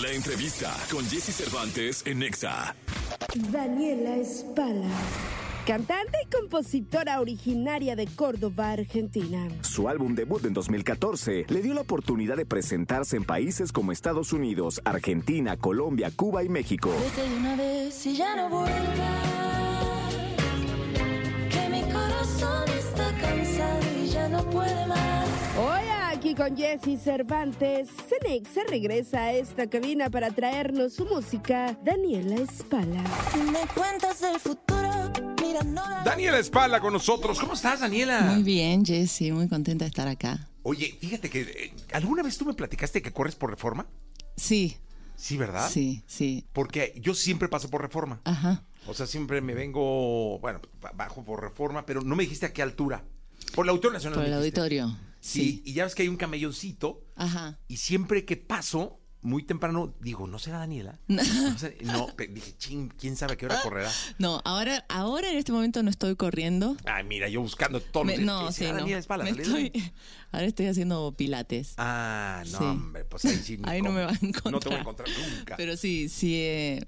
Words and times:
La 0.00 0.10
entrevista 0.10 0.74
con 0.90 1.04
Jesse 1.04 1.34
Cervantes 1.34 2.02
en 2.06 2.20
Nexa. 2.20 2.74
Daniela 3.34 4.16
Espala. 4.16 4.88
Cantante 5.66 6.16
y 6.24 6.34
compositora 6.34 7.20
originaria 7.20 7.94
de 7.94 8.06
Córdoba, 8.06 8.70
Argentina. 8.70 9.48
Su 9.60 9.90
álbum 9.90 10.14
debut 10.14 10.44
en 10.46 10.54
2014 10.54 11.44
le 11.46 11.60
dio 11.60 11.74
la 11.74 11.82
oportunidad 11.82 12.38
de 12.38 12.46
presentarse 12.46 13.18
en 13.18 13.24
países 13.24 13.70
como 13.70 13.92
Estados 13.92 14.32
Unidos, 14.32 14.80
Argentina, 14.86 15.58
Colombia, 15.58 16.10
Cuba 16.16 16.42
y 16.42 16.48
México. 16.48 16.90
Vete 16.90 17.28
de 17.28 17.36
una 17.36 17.56
vez 17.56 18.06
y 18.06 18.16
ya 18.16 18.34
no 18.34 18.48
vuelvas. 18.48 19.31
Con 26.42 26.56
Jesse 26.56 26.98
Cervantes, 27.00 27.88
Cenex 28.08 28.48
se 28.52 28.64
regresa 28.64 29.18
a 29.26 29.32
esta 29.32 29.68
cabina 29.70 30.10
para 30.10 30.30
traernos 30.32 30.94
su 30.94 31.04
música, 31.06 31.78
Daniela 31.84 32.34
Espala. 32.34 33.00
Me 33.52 33.60
cuentas 33.72 34.20
del 34.20 34.40
futuro, 34.40 35.12
mira, 35.40 35.62
no 35.62 35.88
la- 35.88 36.02
Daniela 36.02 36.40
Espala 36.40 36.80
con 36.80 36.92
nosotros. 36.94 37.38
¿Cómo 37.38 37.52
estás, 37.52 37.78
Daniela? 37.78 38.22
Muy 38.22 38.42
bien, 38.42 38.84
Jessy, 38.84 39.30
muy 39.30 39.46
contenta 39.48 39.84
de 39.84 39.90
estar 39.90 40.08
acá. 40.08 40.48
Oye, 40.64 40.96
fíjate 41.00 41.30
que 41.30 41.42
eh, 41.42 41.72
alguna 41.92 42.24
vez 42.24 42.36
tú 42.38 42.44
me 42.44 42.54
platicaste 42.54 43.02
que 43.02 43.12
corres 43.12 43.36
por 43.36 43.48
reforma. 43.50 43.86
Sí, 44.36 44.76
Sí, 45.14 45.36
¿verdad? 45.36 45.70
sí, 45.70 46.02
sí. 46.08 46.44
Porque 46.52 46.92
yo 47.00 47.14
siempre 47.14 47.48
paso 47.48 47.70
por 47.70 47.82
reforma. 47.82 48.20
Ajá. 48.24 48.64
O 48.88 48.94
sea, 48.94 49.06
siempre 49.06 49.40
me 49.42 49.54
vengo, 49.54 50.40
bueno, 50.40 50.60
ba- 50.80 50.90
bajo 50.92 51.22
por 51.24 51.40
reforma, 51.40 51.86
pero 51.86 52.00
no 52.00 52.16
me 52.16 52.24
dijiste 52.24 52.46
a 52.46 52.52
qué 52.52 52.62
altura. 52.62 53.04
Por 53.54 53.64
el 53.66 53.70
Auditorio 53.70 53.92
Nacional. 53.94 54.18
Por 54.18 54.24
el 54.24 54.30
dijiste. 54.40 54.60
auditorio. 54.60 54.96
Sí. 55.22 55.62
Y 55.64 55.72
ya 55.74 55.84
ves 55.84 55.94
que 55.94 56.02
hay 56.02 56.08
un 56.08 56.16
camelloncito 56.16 57.04
Ajá. 57.14 57.58
y 57.68 57.76
siempre 57.76 58.24
que 58.24 58.36
paso, 58.36 58.98
muy 59.20 59.44
temprano, 59.44 59.94
digo, 60.00 60.26
¿no 60.26 60.40
será 60.40 60.58
Daniela? 60.58 60.98
No, 61.06 61.22
no, 61.82 62.06
pe- 62.16 62.26
dije, 62.26 62.56
ching, 62.58 62.88
¿quién 62.98 63.14
sabe 63.16 63.34
a 63.34 63.36
qué 63.36 63.46
hora 63.46 63.60
correrá? 63.62 63.88
No, 64.18 64.42
ahora, 64.44 64.84
ahora 64.88 65.30
en 65.30 65.38
este 65.38 65.52
momento 65.52 65.80
no 65.84 65.90
estoy 65.90 66.16
corriendo. 66.16 66.76
Ay, 66.86 67.04
mira, 67.04 67.28
yo 67.28 67.40
buscando 67.40 67.80
todos 67.80 68.06
Me- 68.06 68.18
no, 68.18 68.48
¿qué 68.48 68.52
sí, 68.52 68.58
será 68.58 68.72
no. 68.72 68.78
Daniela 68.80 68.98
Espala? 68.98 69.28
Estoy- 69.28 69.70
ahora 70.32 70.46
estoy 70.46 70.66
haciendo 70.66 71.14
pilates. 71.16 71.74
Ah, 71.76 72.42
no, 72.50 72.58
Sí. 72.58 72.64
hombre, 72.64 73.04
pues 73.04 73.24
ahí 73.24 73.36
sí. 73.36 73.58
Ahí 73.64 73.80
no 73.80 73.92
me 73.92 74.04
van 74.04 74.16
a 74.16 74.18
encontrar. 74.26 74.52
No 74.52 74.58
te 74.58 74.68
voy 74.70 74.78
a 74.78 74.80
encontrar 74.80 75.08
nunca. 75.08 75.56
Pero 75.56 75.76
sí, 75.76 76.08
sí. 76.08 76.34
eh, 76.34 76.84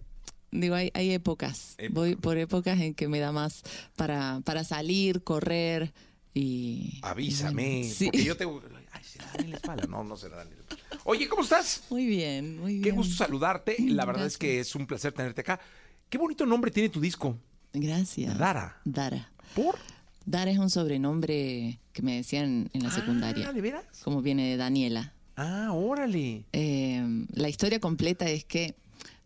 digo, 0.51 0.75
hay, 0.75 0.91
hay 0.95 1.13
épocas. 1.13 1.75
Épocas. 1.79 1.95
Voy 1.95 2.17
por 2.17 2.37
épocas 2.37 2.81
en 2.81 2.95
que 2.95 3.07
me 3.07 3.21
da 3.21 3.31
más 3.31 3.63
para, 3.95 4.41
para 4.45 4.65
salir, 4.65 5.23
correr 5.23 5.95
y. 6.35 6.99
Avísame, 7.03 7.79
bueno, 7.81 7.95
sí. 7.95 8.05
porque 8.07 8.25
yo 8.25 8.37
te... 8.37 8.45
Ay, 8.45 9.05
¿será 9.05 9.33
Daniela 9.33 9.57
Espala? 9.57 9.87
No, 9.89 10.05
no 10.05 10.17
será 10.17 10.37
Daniela 10.39 10.61
Espala. 10.69 11.03
Oye, 11.05 11.29
¿cómo 11.29 11.43
estás? 11.43 11.85
Muy 11.91 12.07
bien, 12.07 12.59
muy 12.59 12.73
bien. 12.73 12.83
Qué 12.83 12.91
gusto 12.91 13.15
saludarte. 13.15 13.77
La 13.81 14.05
verdad 14.05 14.27
es 14.27 14.37
que 14.37 14.61
es 14.61 14.75
un 14.75 14.87
placer 14.87 15.13
tenerte 15.13 15.41
acá. 15.43 15.61
Qué 16.09 16.19
bonito 16.19 16.45
nombre 16.45 16.71
tiene 16.71 16.89
tu 16.89 17.01
disco. 17.01 17.39
Gracias. 17.73 18.37
Dara. 18.37 18.81
Dara. 18.85 19.33
¿Por? 19.55 19.79
Dara 20.27 20.51
es 20.51 20.59
un 20.59 20.71
sobrenombre 20.71 21.81
que 21.93 22.03
me 22.03 22.17
decían 22.17 22.71
en 22.73 22.83
la 22.83 22.91
secundaria. 22.91 23.49
Ah, 23.49 23.53
¿de 23.53 23.61
veras? 23.61 23.85
Como 24.03 24.23
viene 24.23 24.49
de 24.51 24.57
Daniela. 24.57 25.13
Ah, 25.37 25.71
órale. 25.73 26.45
Eh, 26.53 27.27
la 27.33 27.49
historia 27.49 27.81
completa 27.81 28.27
es 28.27 28.45
que 28.45 28.75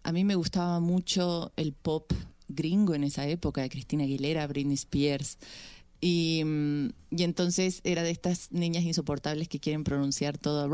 a 0.02 0.12
mí 0.12 0.24
me 0.24 0.34
gustaba 0.34 0.80
mucho 0.80 1.52
el 1.56 1.72
pop 1.72 2.12
gringo 2.48 2.94
en 2.94 3.04
esa 3.04 3.26
época, 3.26 3.60
de 3.60 3.68
Cristina 3.68 4.04
Aguilera, 4.04 4.46
Britney 4.46 4.74
Spears. 4.74 5.38
Y, 6.00 6.42
mm, 6.44 6.88
y 7.10 7.22
entonces 7.24 7.80
era 7.84 8.02
de 8.02 8.10
estas 8.10 8.52
niñas 8.52 8.84
insoportables 8.84 9.48
que 9.48 9.58
quieren 9.58 9.82
pronunciar 9.84 10.38
todo. 10.38 10.68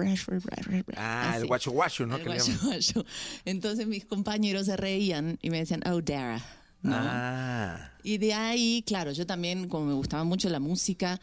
Ah, 0.96 1.36
el 1.38 1.46
guacho 1.46 1.70
guacho, 1.70 2.06
¿no? 2.06 2.16
El 2.16 2.24
guacho, 2.24 2.52
guacho. 2.62 3.04
Entonces 3.44 3.86
mis 3.86 4.04
compañeros 4.04 4.66
se 4.66 4.76
reían 4.76 5.38
y 5.40 5.50
me 5.50 5.58
decían, 5.58 5.82
oh, 5.86 6.00
Dara. 6.02 6.44
¿no? 6.82 6.92
Ah. 6.94 7.90
Y 8.02 8.18
de 8.18 8.34
ahí, 8.34 8.84
claro, 8.86 9.12
yo 9.12 9.26
también, 9.26 9.68
como 9.68 9.86
me 9.86 9.94
gustaba 9.94 10.24
mucho 10.24 10.50
la 10.50 10.60
música, 10.60 11.18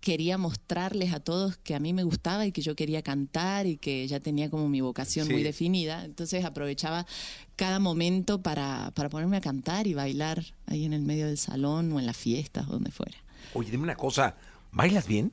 quería 0.00 0.38
mostrarles 0.38 1.12
a 1.12 1.18
todos 1.20 1.56
que 1.58 1.74
a 1.74 1.80
mí 1.80 1.92
me 1.92 2.04
gustaba 2.04 2.46
y 2.46 2.52
que 2.52 2.62
yo 2.62 2.76
quería 2.76 3.02
cantar 3.02 3.66
y 3.66 3.76
que 3.76 4.06
ya 4.06 4.20
tenía 4.20 4.48
como 4.48 4.68
mi 4.68 4.80
vocación 4.80 5.26
Sí. 5.26 5.32
muy 5.32 5.42
definida. 5.42 6.04
Entonces 6.04 6.44
aprovechaba 6.44 7.06
cada 7.56 7.80
momento 7.80 8.40
para, 8.40 8.92
para 8.94 9.08
ponerme 9.08 9.36
a 9.36 9.40
cantar 9.40 9.86
y 9.88 9.94
bailar 9.94 10.44
ahí 10.66 10.84
en 10.84 10.92
el 10.92 11.02
medio 11.02 11.26
del 11.26 11.38
salón 11.38 11.92
o 11.92 11.98
en 11.98 12.06
las 12.06 12.16
fiestas, 12.16 12.68
donde 12.68 12.90
fuera. 12.92 13.16
Oye, 13.54 13.70
dime 13.70 13.84
una 13.84 13.96
cosa. 13.96 14.36
¿Bailas 14.72 15.06
bien? 15.06 15.32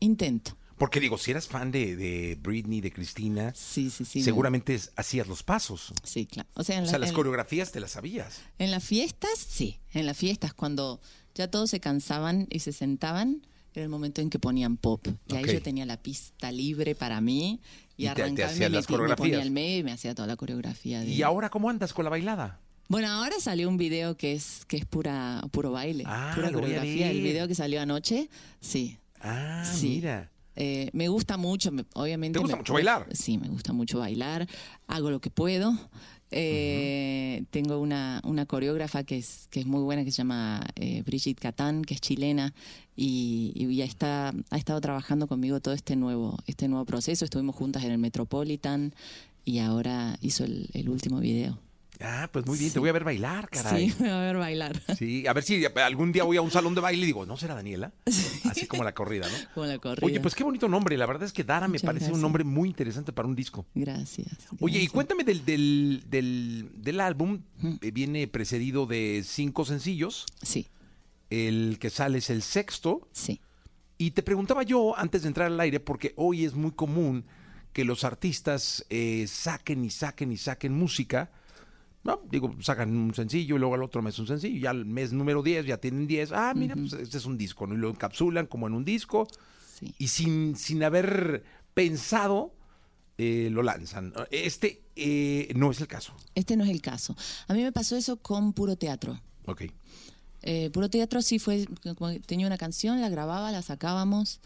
Intento. 0.00 0.56
Porque 0.76 1.00
digo, 1.00 1.18
si 1.18 1.32
eras 1.32 1.48
fan 1.48 1.72
de, 1.72 1.96
de 1.96 2.38
Britney, 2.40 2.80
de 2.80 2.92
Cristina, 2.92 3.52
Sí, 3.56 3.90
sí, 3.90 4.04
sí. 4.04 4.20
me- 4.20 4.24
seguramente 4.24 4.78
hacías 4.94 5.26
los 5.26 5.42
pasos. 5.42 5.92
Sí, 6.04 6.26
claro. 6.26 6.48
O 6.54 6.62
sea, 6.62 6.76
en, 6.76 6.82
O 6.82 6.84
la- 6.84 6.90
sea, 6.90 6.98
las 7.00 7.08
en- 7.10 7.14
coreografías 7.16 7.72
te 7.72 7.80
las 7.80 7.92
sabías. 7.92 8.40
en 8.58 8.70
las 8.70 8.84
fiestas, 8.84 9.30
sí. 9.38 9.80
En 9.92 10.06
las 10.06 10.16
fiestas, 10.16 10.54
cuando 10.54 11.00
ya 11.34 11.50
todos 11.50 11.70
se 11.70 11.80
cansaban 11.80 12.46
y 12.48 12.60
se 12.60 12.72
sentaban, 12.72 13.44
era 13.74 13.82
el 13.82 13.88
momento 13.88 14.20
en 14.20 14.30
que 14.30 14.38
ponían 14.38 14.76
pop. 14.76 15.04
Y 15.26 15.34
ahí 15.36 15.44
yo 15.46 15.60
tenía 15.62 15.84
la 15.84 16.00
pista 16.00 16.52
libre 16.52 16.94
para 16.94 17.20
mí 17.20 17.60
Y 17.96 18.06
y, 18.06 18.08
te- 18.10 18.14
te 18.14 18.22
arrancaba 18.22 18.52
y 18.54 18.58
me, 18.60 18.68
las 18.68 18.88
metí- 18.88 19.08
me 19.08 19.16
ponía 19.16 19.42
al 19.42 19.50
medio 19.50 19.78
y 19.78 19.82
me 19.82 19.90
hacía 19.92 20.14
toda 20.14 20.28
la 20.28 20.36
coreografía. 20.36 21.00
de- 21.00 21.10
¿Y 21.10 21.22
ahora 21.22 21.50
cómo 21.50 21.70
andas 21.70 21.92
con 21.92 22.04
la 22.04 22.10
bailada? 22.10 22.60
Bueno, 22.88 23.08
ahora 23.08 23.36
salió 23.38 23.68
un 23.68 23.76
video 23.76 24.16
que 24.16 24.32
es 24.32 24.64
que 24.66 24.78
es 24.78 24.86
pura 24.86 25.42
puro 25.50 25.72
baile, 25.72 26.04
Ah, 26.06 26.32
pura 26.34 26.50
coreografía. 26.50 27.10
El 27.10 27.20
video 27.20 27.46
que 27.46 27.54
salió 27.54 27.80
anoche, 27.82 28.28
sí. 28.60 28.96
Ah, 29.20 29.62
Sí. 29.64 29.88
mira. 29.96 30.30
Eh, 30.56 30.90
me 30.92 31.06
gusta 31.08 31.36
mucho, 31.36 31.70
me- 31.70 31.84
obviamente. 31.94 32.36
¿Te 32.38 32.40
gusta 32.40 32.56
me- 32.56 32.60
mucho 32.62 32.72
bailar? 32.72 33.06
Sí, 33.14 33.38
me 33.38 33.48
gusta 33.48 33.72
mucho 33.72 33.98
bailar. 34.00 34.48
Hago 34.86 35.10
lo 35.10 35.20
que 35.20 35.30
puedo. 35.30 35.78
Eh, 36.30 37.44
Tengo 37.50 37.78
una, 37.78 38.20
una 38.24 38.44
coreógrafa 38.46 39.04
que 39.04 39.18
es, 39.18 39.46
que 39.50 39.60
es 39.60 39.66
muy 39.66 39.82
buena, 39.82 40.04
que 40.04 40.10
se 40.10 40.18
llama 40.18 40.66
eh, 40.74 41.02
Brigitte 41.06 41.38
Catán, 41.40 41.82
que 41.84 41.94
es 41.94 42.00
chilena, 42.00 42.54
y, 42.96 43.52
y 43.54 43.76
ya 43.76 43.84
está, 43.84 44.32
ha 44.50 44.56
estado 44.58 44.80
trabajando 44.80 45.26
conmigo 45.28 45.60
todo 45.60 45.74
este 45.74 45.94
nuevo, 45.94 46.36
este 46.46 46.68
nuevo 46.68 46.84
proceso. 46.86 47.24
Estuvimos 47.24 47.54
juntas 47.54 47.84
en 47.84 47.92
el 47.92 47.98
Metropolitan 47.98 48.94
y 49.44 49.58
ahora 49.60 50.16
hizo 50.20 50.44
el, 50.44 50.68
el 50.72 50.88
último 50.88 51.20
video. 51.20 51.58
Ah, 52.00 52.28
pues 52.32 52.46
muy 52.46 52.56
bien, 52.58 52.72
te 52.72 52.78
voy 52.78 52.88
a 52.88 52.92
ver 52.92 53.02
bailar, 53.02 53.48
caray. 53.50 53.90
Sí, 53.90 53.96
me 54.02 54.08
va 54.10 54.20
a 54.22 54.26
ver 54.26 54.36
bailar. 54.36 54.80
Sí, 54.96 55.26
a 55.26 55.32
ver 55.32 55.42
si 55.42 55.64
algún 55.64 56.12
día 56.12 56.22
voy 56.22 56.36
a 56.36 56.42
un 56.42 56.50
salón 56.50 56.74
de 56.74 56.80
baile 56.80 57.02
y 57.02 57.06
digo, 57.06 57.26
¿no 57.26 57.36
será 57.36 57.54
Daniela? 57.56 57.92
Así 58.44 58.66
como 58.68 58.84
la 58.84 58.94
corrida, 58.94 59.26
¿no? 59.26 59.34
Como 59.54 59.66
la 59.66 59.78
corrida. 59.78 60.06
Oye, 60.06 60.20
pues 60.20 60.34
qué 60.34 60.44
bonito 60.44 60.68
nombre. 60.68 60.96
La 60.96 61.06
verdad 61.06 61.24
es 61.24 61.32
que 61.32 61.42
Dara 61.44 61.66
me 61.66 61.80
parece 61.80 62.12
un 62.12 62.20
nombre 62.20 62.44
muy 62.44 62.68
interesante 62.68 63.12
para 63.12 63.26
un 63.26 63.34
disco. 63.34 63.66
Gracias. 63.74 64.28
Oye, 64.60 64.80
y 64.80 64.86
cuéntame 64.86 65.24
del, 65.24 65.44
del, 65.44 66.04
del, 66.08 66.70
del 66.76 67.00
álbum. 67.00 67.40
Eh, 67.82 67.90
Viene 67.90 68.28
precedido 68.28 68.86
de 68.86 69.22
cinco 69.26 69.64
sencillos. 69.64 70.24
Sí, 70.42 70.68
El 71.30 71.78
que 71.80 71.90
sale 71.90 72.18
es 72.18 72.30
el 72.30 72.42
sexto. 72.42 73.08
sí. 73.12 73.40
Y 74.00 74.12
te 74.12 74.22
preguntaba 74.22 74.62
yo 74.62 74.96
antes 74.96 75.22
de 75.22 75.28
entrar 75.28 75.48
al 75.48 75.58
aire, 75.58 75.80
porque 75.80 76.12
hoy 76.14 76.44
es 76.44 76.54
muy 76.54 76.70
común 76.70 77.24
que 77.72 77.84
los 77.84 78.04
artistas 78.04 78.86
eh, 78.90 79.26
saquen 79.26 79.84
y 79.84 79.90
saquen 79.90 80.30
y 80.30 80.36
saquen 80.36 80.72
música. 80.72 81.32
No, 82.04 82.22
digo, 82.30 82.54
sacan 82.60 82.96
un 82.96 83.14
sencillo 83.14 83.56
y 83.56 83.58
luego 83.58 83.74
al 83.74 83.82
otro 83.82 84.02
mes 84.02 84.18
un 84.18 84.26
sencillo. 84.26 84.56
Y 84.56 84.66
al 84.66 84.84
mes 84.84 85.12
número 85.12 85.42
10 85.42 85.66
ya 85.66 85.78
tienen 85.78 86.06
10. 86.06 86.32
Ah, 86.32 86.52
mira, 86.54 86.74
pues 86.74 86.92
este 86.92 87.18
es 87.18 87.26
un 87.26 87.36
disco, 87.36 87.66
¿no? 87.66 87.74
Y 87.74 87.78
lo 87.78 87.90
encapsulan 87.90 88.46
como 88.46 88.66
en 88.66 88.74
un 88.74 88.84
disco. 88.84 89.28
Sí. 89.78 89.94
Y 89.98 90.08
sin, 90.08 90.56
sin 90.56 90.82
haber 90.82 91.44
pensado, 91.74 92.54
eh, 93.18 93.48
lo 93.50 93.62
lanzan. 93.64 94.12
Este 94.30 94.82
eh, 94.94 95.52
no 95.56 95.72
es 95.72 95.80
el 95.80 95.88
caso. 95.88 96.14
Este 96.36 96.56
no 96.56 96.64
es 96.64 96.70
el 96.70 96.80
caso. 96.80 97.16
A 97.48 97.54
mí 97.54 97.62
me 97.62 97.72
pasó 97.72 97.96
eso 97.96 98.16
con 98.16 98.52
puro 98.52 98.76
teatro. 98.76 99.20
Ok. 99.46 99.62
Eh, 100.42 100.70
puro 100.70 100.88
teatro 100.88 101.20
sí 101.20 101.40
fue, 101.40 101.66
tenía 102.26 102.46
una 102.46 102.58
canción, 102.58 103.00
la 103.00 103.08
grababa, 103.08 103.50
la 103.50 103.62
sacábamos 103.62 104.40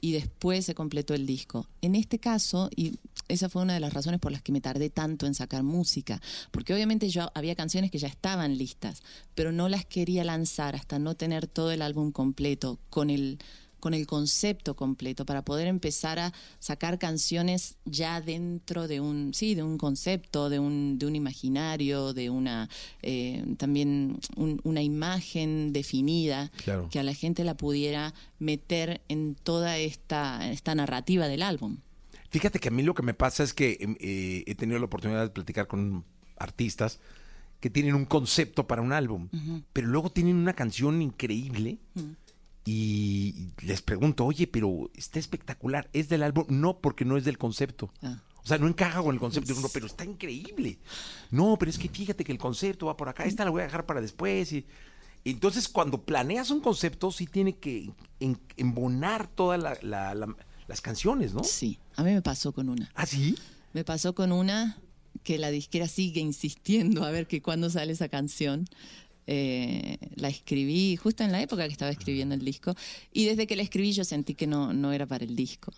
y 0.00 0.12
después 0.12 0.66
se 0.66 0.74
completó 0.74 1.14
el 1.14 1.26
disco. 1.26 1.66
En 1.80 1.94
este 1.94 2.18
caso, 2.18 2.68
y 2.76 2.98
esa 3.28 3.48
fue 3.48 3.62
una 3.62 3.74
de 3.74 3.80
las 3.80 3.92
razones 3.92 4.20
por 4.20 4.32
las 4.32 4.42
que 4.42 4.52
me 4.52 4.60
tardé 4.60 4.90
tanto 4.90 5.26
en 5.26 5.34
sacar 5.34 5.62
música, 5.62 6.20
porque 6.50 6.72
obviamente 6.74 7.08
yo 7.10 7.30
había 7.34 7.54
canciones 7.54 7.90
que 7.90 7.98
ya 7.98 8.08
estaban 8.08 8.56
listas, 8.58 9.02
pero 9.34 9.52
no 9.52 9.68
las 9.68 9.84
quería 9.84 10.24
lanzar 10.24 10.74
hasta 10.74 10.98
no 10.98 11.14
tener 11.14 11.46
todo 11.46 11.70
el 11.70 11.82
álbum 11.82 12.10
completo 12.12 12.78
con 12.90 13.10
el 13.10 13.38
con 13.80 13.94
el 13.94 14.08
concepto 14.08 14.74
completo 14.74 15.24
para 15.24 15.44
poder 15.44 15.68
empezar 15.68 16.18
a 16.18 16.32
sacar 16.58 16.98
canciones 16.98 17.76
ya 17.84 18.20
dentro 18.20 18.88
de 18.88 19.00
un 19.00 19.32
sí 19.34 19.54
de 19.54 19.62
un 19.62 19.78
concepto 19.78 20.50
de 20.50 20.58
un 20.58 20.98
de 20.98 21.06
un 21.06 21.14
imaginario 21.14 22.12
de 22.12 22.28
una 22.28 22.68
eh, 23.02 23.44
también 23.56 24.18
un- 24.34 24.60
una 24.64 24.82
imagen 24.82 25.72
definida 25.72 26.50
Claro. 26.64 26.88
que 26.90 26.98
a 26.98 27.04
la 27.04 27.14
gente 27.14 27.44
la 27.44 27.56
pudiera 27.56 28.14
meter 28.40 29.00
en 29.08 29.36
toda 29.36 29.78
esta 29.78 30.50
esta 30.50 30.74
narrativa 30.74 31.28
del 31.28 31.42
álbum 31.42 31.76
Fíjate 32.30 32.58
que 32.58 32.68
a 32.68 32.70
mí 32.70 32.82
lo 32.82 32.94
que 32.94 33.02
me 33.02 33.14
pasa 33.14 33.42
es 33.42 33.54
que 33.54 33.76
em, 33.80 33.96
eh, 34.00 34.44
he 34.46 34.54
tenido 34.54 34.78
la 34.78 34.84
oportunidad 34.86 35.22
de 35.24 35.30
platicar 35.30 35.66
con 35.66 36.04
artistas 36.36 37.00
que 37.60 37.70
tienen 37.70 37.94
un 37.94 38.04
concepto 38.04 38.66
para 38.66 38.82
un 38.82 38.92
álbum, 38.92 39.28
pero 39.72 39.88
luego 39.88 40.10
tienen 40.10 40.36
una 40.36 40.52
canción 40.52 41.02
increíble 41.02 41.78
y 42.64 43.48
les 43.62 43.80
pregunto, 43.82 44.24
oye, 44.26 44.46
pero 44.46 44.90
está 44.94 45.18
espectacular, 45.18 45.88
¿es 45.92 46.08
del 46.08 46.22
álbum? 46.22 46.44
No, 46.48 46.78
porque 46.80 47.04
no 47.04 47.16
es 47.16 47.24
del 47.24 47.38
concepto. 47.38 47.90
Ah, 48.02 48.20
O 48.44 48.46
sea, 48.46 48.58
no 48.58 48.68
encaja 48.68 49.02
con 49.02 49.14
el 49.14 49.20
concepto. 49.20 49.54
Uno, 49.56 49.68
pero 49.72 49.86
está 49.86 50.04
increíble. 50.04 50.78
No, 51.30 51.56
pero 51.58 51.70
es 51.70 51.78
que 51.78 51.88
fíjate 51.88 52.24
que 52.24 52.32
el 52.32 52.38
concepto 52.38 52.86
va 52.86 52.96
por 52.96 53.08
acá. 53.08 53.24
Esta 53.24 53.44
la 53.44 53.50
voy 53.50 53.62
a 53.62 53.64
dejar 53.64 53.86
para 53.86 54.00
después. 54.00 54.52
Y, 54.52 54.66
entonces, 55.24 55.68
cuando 55.68 56.02
planeas 56.02 56.50
un 56.50 56.60
concepto, 56.60 57.10
sí 57.10 57.26
tiene 57.26 57.56
que 57.56 57.90
embonar 58.56 59.30
la- 59.38 59.76
la- 59.82 60.14
la- 60.14 60.36
las 60.68 60.80
canciones, 60.80 61.34
¿no? 61.34 61.42
Sí, 61.42 61.78
a 61.96 62.04
mí 62.04 62.12
me 62.12 62.22
pasó 62.22 62.52
con 62.52 62.68
una. 62.68 62.90
¿Ah, 62.94 63.06
sí? 63.06 63.34
Me 63.72 63.84
pasó 63.84 64.14
con 64.14 64.30
una 64.32 64.78
que 65.24 65.38
la 65.38 65.50
disquera 65.50 65.88
sigue 65.88 66.20
insistiendo 66.20 67.04
a 67.04 67.10
ver 67.10 67.26
que 67.26 67.42
cuándo 67.42 67.68
sale 67.70 67.92
esa 67.92 68.08
canción. 68.08 68.66
Eh, 69.26 69.98
la 70.14 70.28
escribí 70.28 70.96
justo 70.96 71.22
en 71.22 71.32
la 71.32 71.42
época 71.42 71.66
que 71.66 71.72
estaba 71.72 71.90
escribiendo 71.90 72.34
el 72.34 72.42
disco 72.44 72.74
y 73.12 73.26
desde 73.26 73.46
que 73.46 73.56
la 73.56 73.62
escribí 73.62 73.92
yo 73.92 74.02
sentí 74.04 74.34
que 74.34 74.46
no, 74.46 74.72
no 74.72 74.92
era 74.92 75.04
para 75.06 75.24
el 75.24 75.36
disco. 75.36 75.72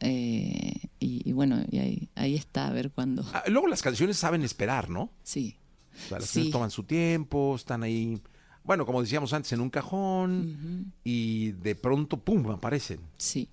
Eh, 0.00 0.72
y, 0.98 1.28
y 1.28 1.32
bueno, 1.32 1.64
y 1.70 1.78
ahí, 1.78 2.08
ahí 2.16 2.34
está, 2.34 2.66
a 2.66 2.72
ver 2.72 2.90
cuándo. 2.90 3.24
Ah, 3.32 3.44
luego 3.48 3.68
las 3.68 3.80
canciones 3.82 4.16
saben 4.16 4.42
esperar, 4.42 4.90
¿no? 4.90 5.10
Sí, 5.22 5.56
O 6.04 6.08
sea, 6.08 6.18
las 6.18 6.28
Sí. 6.28 6.50
toman 6.50 6.70
su 6.70 6.82
tiempo, 6.82 7.54
están 7.56 7.82
ahí, 7.84 8.20
bueno, 8.64 8.84
como 8.84 9.00
decíamos 9.02 9.32
antes, 9.32 9.52
en 9.52 9.60
un 9.60 9.70
cajón 9.70 10.92
y 11.04 11.52
de 11.52 11.76
pronto, 11.76 12.18
¡pum!, 12.18 12.50
aparecen. 12.50 13.00
sí, 13.18 13.48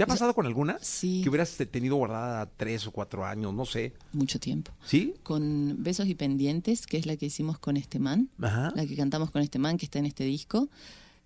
¿Te 0.00 0.04
ha 0.04 0.06
pasado 0.06 0.32
con 0.32 0.46
alguna? 0.46 0.78
Sí. 0.80 1.20
Que 1.22 1.28
hubieras 1.28 1.54
tenido 1.70 1.94
guardada 1.96 2.48
tres 2.56 2.86
o 2.86 2.90
cuatro 2.90 3.26
años, 3.26 3.52
no 3.52 3.66
sé. 3.66 3.92
mucho 4.14 4.40
tiempo. 4.40 4.72
¿Sí? 4.82 5.12
Con 5.22 5.76
Besos 5.82 6.06
y 6.08 6.14
Pendientes, 6.14 6.86
que 6.86 6.96
es 6.96 7.04
la 7.04 7.18
que 7.18 7.26
hicimos 7.26 7.58
con 7.58 7.76
este 7.76 7.98
man, 7.98 8.30
Ajá. 8.40 8.72
la 8.74 8.86
que 8.86 8.96
cantamos 8.96 9.30
con 9.30 9.42
este 9.42 9.58
man 9.58 9.76
que 9.76 9.84
está 9.84 9.98
en 9.98 10.06
este 10.06 10.24
disco. 10.24 10.70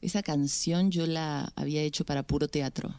Esa 0.02 0.24
canción 0.24 0.90
yo 0.90 1.06
la 1.06 1.52
había 1.54 1.82
hecho 1.82 2.04
para 2.04 2.24
puro 2.24 2.48
teatro. 2.48 2.92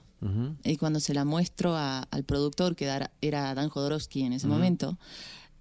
Y 0.64 0.78
cuando 0.78 1.02
se 1.02 1.14
la 1.14 1.26
muestro 1.26 1.76
a- 1.76 2.04
al 2.10 2.24
productor, 2.24 2.78
que 2.78 2.86
era- 2.86 3.12
era 3.22 3.54
Dan 3.54 3.68
Jodorowsky 3.68 4.22
en 4.24 4.32
ese 4.32 4.48
momento, 4.48 4.98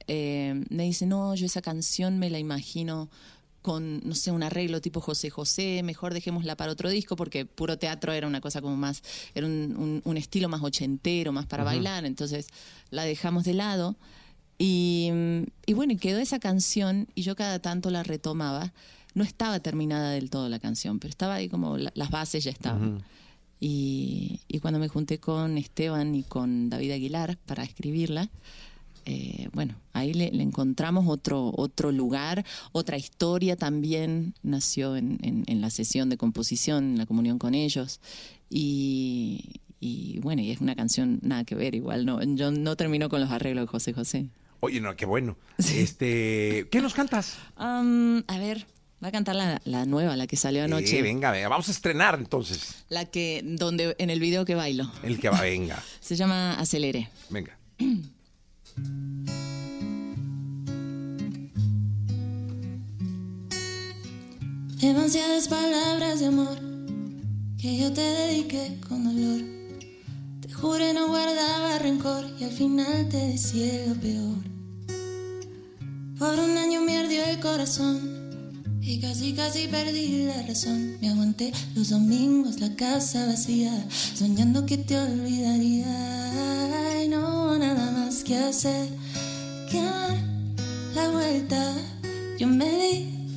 eh, 0.07 0.65
me 0.71 0.85
dice, 0.85 1.07
no, 1.07 1.35
yo 1.35 1.45
esa 1.47 1.61
canción 1.61 2.21
me 2.21 2.31
la 2.31 2.39
imagino 2.39 3.11
con, 3.65 4.01
no 4.07 4.15
sé, 4.15 4.31
un 4.31 4.43
arreglo 4.43 4.83
tipo 4.83 5.01
José 5.01 5.31
José, 5.31 5.83
mejor 5.83 6.13
dejémosla 6.13 6.55
para 6.55 6.71
otro 6.71 6.91
disco, 6.91 7.17
porque 7.17 7.47
puro 7.47 7.79
teatro 7.79 8.13
era 8.13 8.27
una 8.27 8.43
cosa 8.43 8.61
como 8.61 8.77
más, 8.77 9.03
era 9.35 9.47
un, 9.47 9.75
un- 9.79 10.03
un 10.05 10.17
estilo 10.19 10.51
más 10.51 10.63
ochentero, 10.63 11.33
más 11.33 11.47
para 11.47 11.63
bailar, 11.73 12.05
entonces 12.05 12.47
la 12.91 13.05
dejamos 13.05 13.45
de 13.45 13.55
lado. 13.55 13.97
Y, 14.59 15.09
y 15.67 15.73
bueno, 15.73 15.95
quedó 15.99 16.19
esa 16.19 16.39
canción 16.39 17.09
y 17.15 17.23
yo 17.23 17.35
cada 17.37 17.59
tanto 17.59 17.89
la 17.91 18.03
retomaba. 18.03 18.73
No 19.15 19.25
estaba 19.25 19.59
terminada 19.61 20.11
del 20.11 20.29
todo 20.29 20.49
la 20.51 20.59
canción, 20.59 20.99
pero 20.99 21.09
estaba 21.11 21.35
ahí 21.37 21.49
como 21.49 21.79
la- 21.79 21.93
las 21.95 22.11
bases 22.11 22.45
ya 22.45 22.51
estaban. 22.51 23.03
Y, 23.61 24.41
y 24.47 24.59
cuando 24.59 24.79
me 24.79 24.89
junté 24.89 25.19
con 25.19 25.57
Esteban 25.57 26.15
y 26.15 26.23
con 26.25 26.69
David 26.69 26.91
Aguilar 26.93 27.39
para 27.47 27.63
escribirla, 27.63 28.29
eh, 29.07 29.49
bueno, 29.53 29.75
ahí 29.93 30.15
le, 30.15 30.31
le 30.31 30.43
encontramos 30.43 31.05
otro, 31.09 31.53
otro 31.57 31.93
lugar, 31.93 32.45
otra 32.73 32.97
historia 32.97 33.57
también 33.57 34.35
nació 34.43 34.97
en, 34.97 35.19
en- 35.23 35.45
en 35.47 35.61
la 35.61 35.71
sesión 35.71 36.09
de 36.11 36.17
composición, 36.17 36.85
en 36.93 36.99
la 36.99 37.07
comunión 37.07 37.39
con 37.39 37.55
ellos. 37.55 38.01
Y, 38.51 39.61
y 39.81 40.19
bueno, 40.21 40.43
y 40.43 40.51
es 40.51 40.61
una 40.61 40.75
canción 40.77 41.19
nada 41.23 41.45
que 41.45 41.55
ver, 41.55 41.75
igual 41.75 42.07
no, 42.07 42.23
yo 42.23 42.51
no 42.51 42.77
terminó 42.77 43.09
con 43.09 43.21
los 43.21 43.31
arreglos 43.31 43.65
de 43.65 43.69
José 43.69 43.93
José. 43.93 44.27
Oye, 44.61 44.81
no, 44.81 44.95
qué 44.97 45.05
bueno. 45.07 45.37
Este, 45.59 46.67
¿qué 46.71 46.81
nos 46.81 46.95
cantas? 46.95 47.37
A 47.57 48.39
ver, 48.39 48.67
va 49.03 49.09
a 49.09 49.13
cantar 49.13 49.37
la, 49.37 49.61
la 49.65 49.85
nueva, 49.85 50.17
la 50.17 50.27
que 50.27 50.37
salió 50.37 50.65
anoche. 50.65 50.99
Eh, 50.99 51.03
venga, 51.03 51.31
venga, 51.31 51.49
vamos 51.49 51.69
a 51.69 51.73
estrenar 51.73 52.15
entonces. 52.19 52.85
La 52.89 53.05
que, 53.05 53.43
donde, 53.45 53.95
en 53.99 54.09
el 54.11 54.21
video 54.21 54.45
que 54.45 54.55
bailo. 54.55 54.91
El 55.03 55.19
que 55.21 55.29
va, 55.29 55.41
venga, 55.41 55.83
Se 56.01 56.17
llama 56.17 56.55
Acelere. 56.55 57.11
venga. 57.29 57.59
Demasiadas 64.81 65.49
palabras 65.49 66.21
de 66.21 66.27
amor 66.27 66.59
que 67.57 67.79
yo 67.79 67.93
te 67.93 68.03
dediqué 68.03 68.79
con 68.87 69.05
dolor. 69.05 69.41
Te 70.43 70.53
juré 70.53 70.93
no 70.93 71.09
guardaba 71.09 71.79
rencor 71.79 72.27
y 72.39 72.45
al 72.45 72.51
final 72.51 73.09
te 73.09 73.17
decía 73.17 73.87
lo 73.89 73.95
peor. 73.95 74.37
Por 76.19 76.39
un 76.39 76.59
año 76.59 76.83
me 76.83 76.99
ardió 76.99 77.25
el 77.25 77.41
corazón 77.41 77.99
y 78.83 79.01
casi 79.01 79.33
casi 79.33 79.69
perdí 79.69 80.27
la 80.27 80.43
razón. 80.43 80.99
Me 81.01 81.09
aguanté 81.09 81.53
los 81.75 81.89
domingos, 81.89 82.61
la 82.61 82.77
casa 82.77 83.25
vacía, 83.25 83.73
soñando 84.15 84.67
que 84.67 84.77
te 84.77 84.99
olvidaría. 84.99 86.64
Que 88.25 88.39
hacer 88.39 88.89
que 89.71 89.83
dar 89.83 90.17
la 90.95 91.11
vuelta. 91.11 91.75
Yo 92.39 92.47
me 92.47 92.65
di 92.65 93.29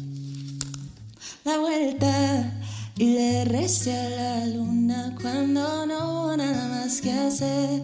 la 1.44 1.57
vuelta 1.60 2.60
y 2.98 3.06
le 3.13 3.45
recé 3.45 3.92
a 3.98 4.10
la 4.10 4.45
luna 4.48 5.13
cuando 5.22 5.86
no 5.86 5.98
hubo 5.98 6.38
nada 6.38 6.68
más 6.69 7.01
que 7.01 7.12
hacer 7.12 7.84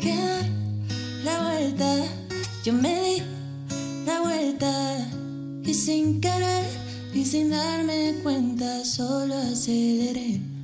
que 0.00 0.14
dar 0.14 0.48
la 1.24 1.42
vuelta. 1.42 2.04
Yo 2.64 2.72
me 2.72 2.94
di 3.02 3.22
la 4.06 4.20
vuelta 4.20 5.08
y 5.64 5.74
sin 5.74 6.20
querer 6.20 6.66
y 7.12 7.24
sin 7.24 7.50
darme 7.50 8.14
cuenta 8.22 8.84
solo 8.84 9.36
aceleré. 9.36 10.55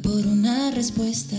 Por 0.00 0.26
una 0.26 0.70
respuesta, 0.70 1.36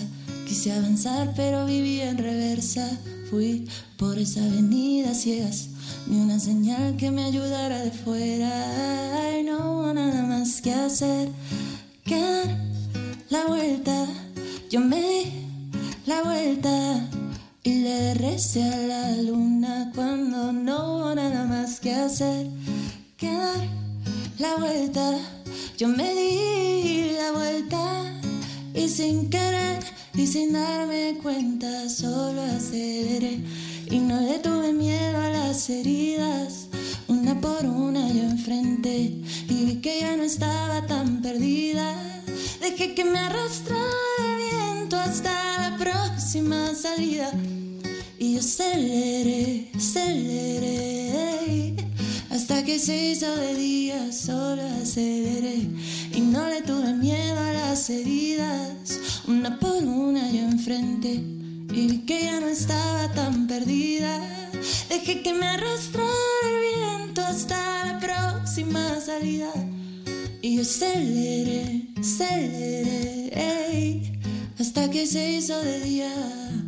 quise 0.48 0.72
avanzar 0.72 1.34
pero 1.36 1.66
viví 1.66 2.02
en 2.02 2.20
reversa. 2.20 2.88
Fui 3.30 3.68
por 3.98 4.20
esa 4.20 4.46
avenida 4.46 5.16
ciegas, 5.16 5.70
ni 6.06 6.18
una 6.18 6.40
señal 6.40 6.96
que 6.96 7.10
me 7.10 7.24
ayudara 7.24 7.80
de 7.80 7.90
fuera. 7.90 9.40
Y 9.40 9.44
no 9.44 9.58
hubo 9.58 9.94
nada 9.94 10.22
más 10.24 10.62
que 10.62 10.72
hacer 10.72 11.30
que 12.06 12.20
dar 12.20 12.58
la 13.32 13.48
vuelta. 13.48 14.06
Yo 14.70 14.82
me 14.82 15.02
di 15.02 15.32
la 16.06 16.22
vuelta 16.22 17.10
y 17.64 17.80
le 17.82 18.14
recé 18.14 18.64
a 18.64 18.78
la 18.78 19.18
luna 19.18 19.92
cuando 19.96 20.54
no 20.54 20.98
hubo 20.98 21.16
nada 21.16 21.46
más 21.46 21.80
que 21.80 21.94
hacer 21.96 22.48
que 23.18 23.32
dar 23.32 23.68
la 24.38 24.56
vuelta. 24.58 25.18
Yo 25.78 25.88
me 25.88 26.14
di 26.14 27.16
la 27.18 27.32
vuelta 27.32 28.23
y 28.84 28.90
sin 28.90 29.30
querer 29.30 29.80
y 30.14 30.28
sin 30.28 30.52
darme 30.52 31.18
cuenta 31.24 31.88
solo 31.88 32.42
aceleré 32.42 33.40
y 33.90 34.00
no 34.00 34.20
le 34.20 34.40
tuve 34.40 34.74
miedo 34.74 35.18
a 35.20 35.30
las 35.30 35.70
heridas. 35.70 36.68
Una 37.08 37.40
por 37.40 37.66
una 37.66 38.12
yo 38.12 38.24
enfrenté 38.24 38.98
y 38.98 39.66
vi 39.66 39.76
que 39.82 40.02
ya 40.02 40.18
no 40.18 40.24
estaba 40.24 40.86
tan 40.86 41.22
perdida. 41.22 41.96
Dejé 42.60 42.94
que 42.94 43.06
me 43.06 43.20
arrastrara 43.20 43.80
el 44.20 44.36
viento 44.52 44.98
hasta 44.98 45.32
la 45.70 45.78
próxima 45.78 46.76
salida. 46.76 47.32
Y 48.20 48.34
yo 48.34 48.40
aceleré, 48.40 49.72
aceleré 49.76 51.04
Hasta 52.34 52.64
que 52.66 52.80
se 52.80 53.12
hizo 53.12 53.36
de 53.36 53.54
día 53.54 54.12
solo 54.12 54.64
aceleré 54.82 55.68
Y 56.16 56.22
no 56.22 56.50
le 56.50 56.64
tuve 56.64 56.92
miedo 56.94 57.40
a 57.40 57.54
las 57.54 57.92
heridas. 57.92 59.22
Una 59.28 59.60
por 59.60 59.84
una 59.84 60.32
yo 60.32 60.40
enfrenté. 60.40 61.14
Y 61.14 61.88
vi 61.88 62.00
que 62.08 62.24
ya 62.24 62.40
no 62.40 62.48
estaba 62.48 63.14
tan 63.14 63.46
perdida. 63.46 64.20
Dejé 64.90 65.22
que 65.22 65.32
me 65.34 65.46
arrastrara 65.46 66.10
el 66.44 66.56
viento 66.76 67.22
hasta 67.22 67.86
la 67.86 68.00
próxima 68.00 69.00
salida. 69.00 69.52
Y 70.42 70.56
yo 70.56 70.64
aceleré, 70.64 71.88
aceleré 72.00 73.24
hasta 74.60 74.90
que 74.90 75.06
se 75.06 75.34
hizo 75.34 75.62
de 75.62 75.80
día. 75.82 76.63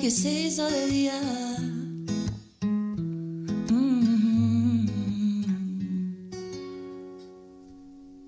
Que 0.00 0.10
se 0.10 0.30
hizo 0.30 0.68
de 0.70 0.86
día. 0.86 1.20
Mm. 3.68 4.86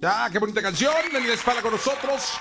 Ah, 0.02 0.28
qué 0.30 0.38
bonita 0.38 0.60
canción. 0.60 0.92
Daniela 1.10 1.34
Espala 1.34 1.62
con 1.62 1.72
nosotros. 1.72 2.32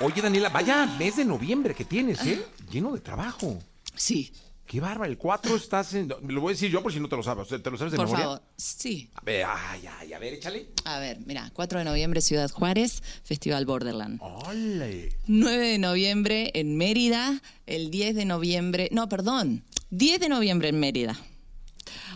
Oye, 0.00 0.22
Daniela, 0.22 0.48
vaya 0.48 0.86
mes 0.98 1.16
de 1.16 1.26
noviembre 1.26 1.74
que 1.74 1.84
tienes, 1.84 2.24
¿eh? 2.24 2.46
Lleno 2.70 2.92
de 2.92 3.00
trabajo. 3.00 3.58
Sí, 3.94 4.32
Qué 4.74 4.80
bárbaro. 4.80 5.08
El 5.08 5.16
4 5.16 5.54
estás 5.54 5.94
en. 5.94 6.08
Lo 6.08 6.40
voy 6.40 6.50
a 6.50 6.54
decir 6.54 6.68
yo 6.68 6.82
por 6.82 6.92
si 6.92 6.98
no 6.98 7.08
te 7.08 7.14
lo 7.14 7.22
sabes. 7.22 7.46
¿Te 7.46 7.70
lo 7.70 7.78
sabes 7.78 7.92
de 7.92 7.96
por 7.96 8.06
memoria? 8.06 8.24
favor. 8.24 8.42
Sí. 8.56 9.08
A 9.14 9.20
ver, 9.20 9.46
ay, 9.46 9.86
ay, 10.00 10.12
a 10.12 10.18
ver, 10.18 10.34
échale. 10.34 10.66
A 10.84 10.98
ver, 10.98 11.20
mira, 11.24 11.48
4 11.54 11.78
de 11.78 11.84
noviembre 11.84 12.20
Ciudad 12.20 12.50
Juárez, 12.50 13.00
Festival 13.22 13.66
Borderland. 13.66 14.20
¡Ole! 14.20 15.16
9 15.28 15.68
de 15.68 15.78
noviembre 15.78 16.50
en 16.54 16.76
Mérida, 16.76 17.40
el 17.66 17.92
10 17.92 18.16
de 18.16 18.24
noviembre, 18.24 18.88
no, 18.90 19.08
perdón, 19.08 19.62
10 19.90 20.18
de 20.18 20.28
noviembre 20.28 20.70
en 20.70 20.80
Mérida. 20.80 21.16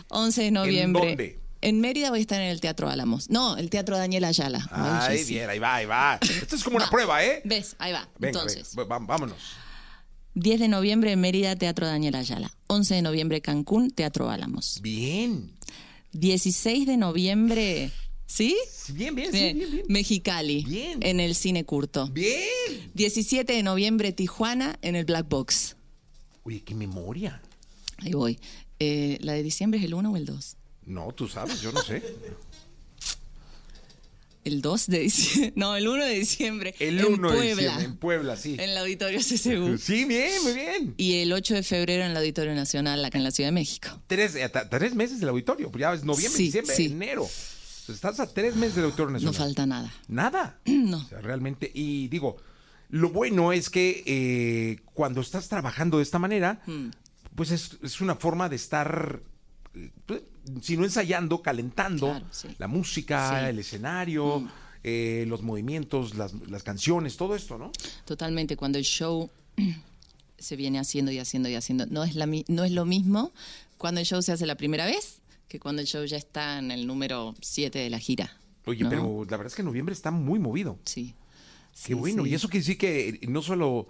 11 0.09 0.41
de 0.43 0.51
noviembre. 0.51 1.07
dónde? 1.07 1.39
En 1.61 1.79
Mérida 1.79 2.09
voy 2.09 2.19
a 2.19 2.21
estar 2.23 2.41
en 2.41 2.49
el 2.49 2.59
Teatro 2.59 2.89
Álamos. 2.89 3.29
No, 3.29 3.55
el 3.55 3.69
Teatro 3.69 3.97
Daniel 3.97 4.25
Ayala. 4.25 4.67
Ay, 4.69 5.23
bien, 5.23 5.49
ahí 5.49 5.59
va, 5.59 5.75
ahí 5.75 5.85
va. 5.85 6.19
Esto 6.21 6.57
es 6.57 6.63
como 6.65 6.75
una 6.75 6.89
prueba, 6.89 7.23
¿eh? 7.23 7.41
¿Ves? 7.45 7.77
Ahí 7.79 7.93
va. 7.93 8.09
Venga, 8.17 8.41
Entonces, 8.41 8.75
venga, 8.75 8.99
vámonos. 8.99 9.37
10 10.39 10.59
de 10.61 10.67
noviembre 10.69 11.15
Mérida, 11.17 11.55
Teatro 11.57 11.85
Daniel 11.85 12.15
Ayala. 12.15 12.55
11 12.67 12.95
de 12.95 13.01
noviembre 13.01 13.41
Cancún, 13.41 13.91
Teatro 13.91 14.29
Álamos. 14.29 14.79
Bien. 14.81 15.51
16 16.13 16.87
de 16.87 16.95
noviembre, 16.95 17.91
¿sí? 18.25 18.55
Bien, 18.93 19.13
bien, 19.15 19.31
sí, 19.31 19.37
bien, 19.37 19.57
bien. 19.57 19.83
Mexicali, 19.89 20.63
Bien. 20.63 20.99
en 21.01 21.19
el 21.19 21.35
Cine 21.35 21.65
Curto. 21.65 22.07
Bien. 22.07 22.39
17 22.93 23.51
de 23.51 23.63
noviembre 23.63 24.13
Tijuana, 24.13 24.79
en 24.81 24.95
el 24.95 25.03
Black 25.05 25.27
Box. 25.27 25.75
Oye, 26.43 26.61
qué 26.63 26.73
memoria. 26.73 27.41
Ahí 27.97 28.13
voy. 28.13 28.39
Eh, 28.79 29.17
¿La 29.21 29.33
de 29.33 29.43
diciembre 29.43 29.79
es 29.79 29.85
el 29.85 29.93
1 29.93 30.09
o 30.09 30.15
el 30.15 30.25
2? 30.25 30.55
No, 30.85 31.11
tú 31.11 31.27
sabes, 31.27 31.61
yo 31.61 31.73
no 31.73 31.81
sé. 31.81 32.01
El 34.49 34.61
2 34.61 34.87
de 34.87 34.99
diciembre. 34.99 35.53
No, 35.55 35.75
el 35.75 35.87
1 35.87 36.05
de 36.05 36.13
diciembre. 36.13 36.75
El 36.79 36.99
en 36.99 37.05
1 37.13 37.29
de 37.31 37.35
Puebla, 37.37 37.53
diciembre, 37.55 37.85
en 37.85 37.95
Puebla, 37.97 38.35
sí. 38.37 38.53
En 38.55 38.69
el 38.71 38.77
Auditorio 38.77 39.19
CCU. 39.19 39.77
Sí, 39.81 40.05
bien, 40.05 40.31
muy 40.43 40.53
bien. 40.53 40.93
Y 40.97 41.15
el 41.21 41.31
8 41.33 41.53
de 41.55 41.63
febrero 41.63 42.03
en 42.03 42.11
el 42.11 42.17
Auditorio 42.17 42.53
Nacional, 42.55 43.03
acá 43.05 43.17
en 43.17 43.23
la 43.23 43.31
Ciudad 43.31 43.49
de 43.49 43.53
México. 43.53 43.89
Tres, 44.07 44.35
eh, 44.35 44.51
tres 44.69 44.95
meses 44.95 45.19
del 45.19 45.29
auditorio. 45.29 45.71
Pues 45.71 45.81
ya 45.81 45.93
es 45.93 46.03
noviembre, 46.03 46.37
Sí, 46.37 46.43
diciembre, 46.45 46.75
sí. 46.75 46.85
enero. 46.87 47.27
Estás 47.87 48.19
a 48.19 48.27
tres 48.31 48.55
meses 48.55 48.75
del 48.75 48.85
auditorio 48.85 49.11
No 49.11 49.13
nacional. 49.13 49.35
falta 49.35 49.65
nada. 49.65 49.93
Nada. 50.07 50.59
No. 50.65 50.97
O 50.97 51.07
sea, 51.07 51.21
realmente. 51.21 51.71
Y 51.73 52.07
digo, 52.07 52.37
lo 52.89 53.09
bueno 53.09 53.51
es 53.53 53.69
que 53.69 54.03
eh, 54.05 54.79
cuando 54.93 55.21
estás 55.21 55.47
trabajando 55.49 55.97
de 55.97 56.03
esta 56.03 56.19
manera, 56.19 56.61
Hmm. 56.65 56.89
pues 57.35 57.51
es, 57.51 57.77
es 57.83 58.01
una 58.01 58.15
forma 58.15 58.47
de 58.49 58.55
estar, 58.55 59.21
eh, 59.75 59.91
pues, 60.05 60.21
si 60.61 60.77
no 60.77 60.83
ensayando, 60.83 61.41
calentando 61.41 62.07
Claro, 62.07 62.25
sí. 62.31 62.47
la 62.57 62.67
música, 62.67 63.39
Sí. 63.41 63.45
el 63.49 63.59
escenario, 63.59 64.39
Mm. 64.41 64.49
eh, 64.83 65.25
los 65.27 65.41
movimientos, 65.43 66.15
las, 66.15 66.33
las 66.47 66.63
canciones, 66.63 67.17
todo 67.17 67.35
esto, 67.35 67.57
¿no? 67.57 67.71
Totalmente, 68.05 68.55
cuando 68.57 68.77
el 68.77 68.83
show 68.85 69.29
se 70.37 70.55
viene 70.55 70.79
haciendo 70.79 71.11
y 71.11 71.19
haciendo 71.19 71.49
y 71.49 71.55
haciendo, 71.55 71.85
no 71.87 72.03
es, 72.03 72.15
la, 72.15 72.25
no 72.25 72.63
es 72.63 72.71
lo 72.71 72.85
mismo 72.85 73.31
cuando 73.77 73.99
el 73.99 74.05
show 74.05 74.21
se 74.21 74.31
hace 74.31 74.45
la 74.45 74.55
primera 74.55 74.85
vez 74.85 75.19
que 75.47 75.59
cuando 75.59 75.81
el 75.81 75.87
show 75.87 76.05
ya 76.05 76.17
está 76.17 76.59
en 76.59 76.71
el 76.71 76.85
número 76.87 77.35
7 77.41 77.79
de 77.79 77.89
la 77.89 77.99
gira. 77.99 78.37
Oye, 78.65 78.83
¿no? 78.83 78.89
pero 78.89 79.25
la 79.25 79.37
verdad 79.37 79.47
es 79.47 79.55
que 79.55 79.63
noviembre 79.63 79.93
está 79.93 80.11
muy 80.11 80.37
movido. 80.39 80.77
Sí. 80.85 81.13
Qué 81.73 81.87
Sí, 81.87 81.93
bueno. 81.93 82.25
Y 82.25 82.33
eso 82.35 82.49
quiere 82.49 82.59
decir 82.61 82.77
que 82.77 83.19
no 83.27 83.41
solo 83.41 83.87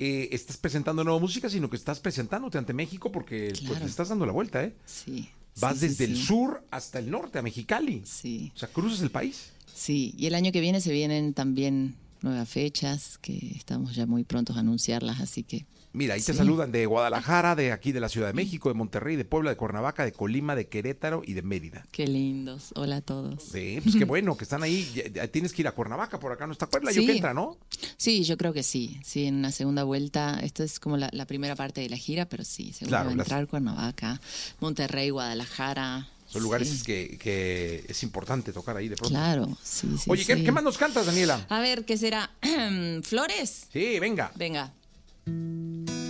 eh, 0.00 0.28
estás 0.32 0.56
presentando 0.56 1.04
nueva 1.04 1.20
música, 1.20 1.48
sino 1.48 1.70
que 1.70 1.76
estás 1.76 2.00
presentándote 2.00 2.58
ante 2.58 2.72
México 2.72 3.12
porque 3.12 3.48
pues, 3.50 3.60
Claro. 3.60 3.84
le 3.84 3.90
estás 3.90 4.08
dando 4.08 4.26
la 4.26 4.32
vuelta, 4.32 4.64
¿eh? 4.64 4.74
Sí. 4.86 5.28
Vas 5.60 5.74
sí, 5.74 5.80
sí, 5.80 5.86
desde 5.88 6.04
el 6.06 6.16
sí. 6.16 6.22
sur 6.24 6.64
hasta 6.70 6.98
el 6.98 7.10
norte, 7.10 7.38
a 7.38 7.42
Mexicali. 7.42 8.02
Sí, 8.06 8.50
O 8.56 8.58
sea, 8.58 8.68
cruzas 8.68 9.00
el 9.02 9.10
país. 9.10 9.50
sí. 9.72 10.14
Y 10.16 10.26
el 10.26 10.34
año 10.34 10.50
que 10.52 10.60
viene 10.60 10.80
se 10.80 10.92
vienen 10.92 11.34
también 11.34 11.94
nuevas 12.22 12.48
fechas 12.48 13.18
que 13.18 13.52
estamos 13.56 13.94
ya 13.94 14.06
muy 14.06 14.24
prontos 14.24 14.56
a 14.56 14.60
anunciarlas, 14.60 15.20
así 15.20 15.42
que 15.42 15.64
Mira, 15.92 16.14
ahí 16.14 16.22
te 16.22 16.32
saludan 16.32 16.70
de 16.70 16.86
Guadalajara, 16.86 17.56
de 17.56 17.72
aquí 17.72 17.90
de 17.90 17.98
la 17.98 18.08
Ciudad 18.08 18.28
de 18.28 18.32
México, 18.32 18.68
de 18.68 18.74
Monterrey, 18.74 19.16
de 19.16 19.24
Puebla, 19.24 19.50
de 19.50 19.56
Cuernavaca, 19.56 20.04
de 20.04 20.12
Colima, 20.12 20.54
de 20.54 20.68
Querétaro 20.68 21.22
y 21.26 21.32
de 21.32 21.42
Mérida. 21.42 21.84
qué 21.90 22.06
lindos. 22.06 22.70
Hola 22.76 22.96
a 22.96 23.00
todos. 23.00 23.42
Sí, 23.42 23.80
pues 23.82 23.96
qué 23.96 24.04
bueno 24.06 24.36
que 24.36 24.44
están 24.44 24.62
ahí. 24.62 24.88
Tienes 25.32 25.52
que 25.52 25.62
ir 25.62 25.68
a 25.68 25.72
Cuernavaca, 25.72 26.20
por 26.20 26.30
acá 26.30 26.46
no 26.46 26.52
está 26.52 26.68
Puebla, 26.70 26.92
yo 26.92 27.02
que 27.04 27.12
entra, 27.16 27.34
¿no? 27.34 27.58
Sí, 27.96 28.22
yo 28.22 28.36
creo 28.36 28.52
que 28.52 28.62
sí. 28.62 29.00
Sí, 29.04 29.24
en 29.26 29.34
una 29.36 29.50
segunda 29.50 29.82
vuelta. 29.82 30.38
Esto 30.40 30.62
es 30.62 30.78
como 30.78 30.96
la, 30.96 31.10
la 31.12 31.26
primera 31.26 31.56
parte 31.56 31.80
de 31.80 31.88
la 31.88 31.96
gira, 31.96 32.26
pero 32.28 32.44
sí, 32.44 32.72
seguro 32.72 32.90
Claro, 32.90 33.06
va 33.06 33.12
a 33.12 33.16
las- 33.16 33.26
entrar 33.26 33.46
Cuernavaca, 33.48 34.20
Monterrey, 34.60 35.10
Guadalajara. 35.10 36.08
Son 36.28 36.40
lugares 36.44 36.68
Sí. 36.68 36.84
que, 36.84 37.18
que 37.18 37.84
es 37.88 38.02
importante 38.04 38.52
tocar 38.52 38.76
ahí 38.76 38.86
de 38.88 38.94
pronto. 38.94 39.10
Claro, 39.12 39.58
sí, 39.64 39.88
sí. 39.98 40.08
Oye, 40.08 40.24
¿qué, 40.24 40.36
sí. 40.36 40.44
qué 40.44 40.52
más 40.52 40.62
nos 40.62 40.78
cantas, 40.78 41.06
Daniela? 41.06 41.44
A 41.48 41.58
ver, 41.58 41.84
¿qué 41.84 41.98
será? 41.98 42.30
¿Flores? 43.02 43.66
Sí, 43.72 43.98
venga. 43.98 44.30
Venga. 44.36 44.72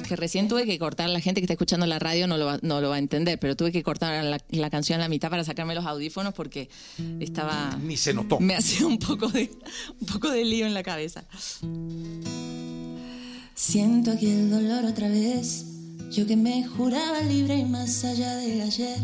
Que 0.08 0.16
recién 0.16 0.48
tuve 0.48 0.66
que 0.66 0.76
cortar, 0.78 1.08
la 1.08 1.20
gente 1.20 1.40
que 1.40 1.44
está 1.44 1.52
escuchando 1.52 1.86
la 1.86 2.00
radio 2.00 2.26
no 2.26 2.36
lo 2.36 2.46
va, 2.46 2.58
no 2.62 2.80
lo 2.80 2.88
va 2.88 2.96
a 2.96 2.98
entender, 2.98 3.38
pero 3.38 3.54
tuve 3.54 3.70
que 3.70 3.84
cortar 3.84 4.24
la, 4.24 4.40
la 4.48 4.70
canción 4.70 4.98
a 4.98 5.04
la 5.04 5.08
mitad 5.08 5.30
para 5.30 5.44
sacarme 5.44 5.74
los 5.74 5.86
audífonos 5.86 6.34
porque 6.34 6.68
estaba... 7.20 7.78
Ni 7.80 7.96
se 7.96 8.12
notó. 8.12 8.40
Me 8.40 8.54
hacía 8.56 8.86
un 8.86 8.98
poco 8.98 9.28
de, 9.28 9.52
un 10.00 10.06
poco 10.06 10.30
de 10.30 10.44
lío 10.44 10.66
en 10.66 10.74
la 10.74 10.82
cabeza. 10.82 11.24
Siento 13.54 14.10
aquí 14.10 14.26
el 14.26 14.50
dolor 14.50 14.84
otra 14.84 15.08
vez. 15.08 15.66
Yo 16.10 16.26
que 16.26 16.36
me 16.36 16.66
juraba 16.66 17.20
libre 17.20 17.56
y 17.56 17.64
más 17.64 18.04
allá 18.04 18.34
del 18.36 18.62
ayer. 18.62 18.98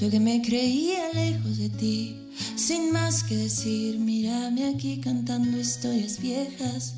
Yo 0.00 0.08
que 0.08 0.20
me 0.20 0.40
creía 0.40 1.12
lejos 1.12 1.58
de 1.58 1.68
ti. 1.68 2.16
Sin 2.56 2.92
más 2.92 3.24
que 3.24 3.36
decir, 3.36 3.98
mírame 3.98 4.68
aquí 4.68 5.00
cantando 5.00 5.58
historias 5.58 6.18
viejas. 6.20 6.94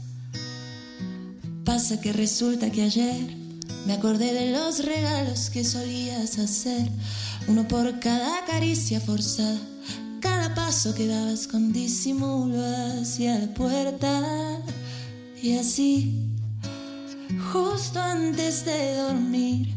Pasa 1.72 1.98
que 1.98 2.12
resulta 2.12 2.70
que 2.70 2.82
ayer 2.82 3.34
me 3.86 3.94
acordé 3.94 4.34
de 4.34 4.52
los 4.52 4.84
regalos 4.84 5.48
que 5.48 5.64
solías 5.64 6.38
hacer. 6.38 6.86
Uno 7.48 7.66
por 7.66 7.98
cada 7.98 8.44
caricia 8.44 9.00
forzada. 9.00 9.58
Cada 10.20 10.54
paso 10.54 10.94
que 10.94 11.06
dabas 11.06 11.46
con 11.46 11.72
disimulo 11.72 12.62
hacia 13.00 13.38
la 13.38 13.54
puerta. 13.54 14.60
Y 15.42 15.56
así 15.56 16.28
justo 17.50 17.98
antes 17.98 18.66
de 18.66 18.96
dormir. 18.96 19.74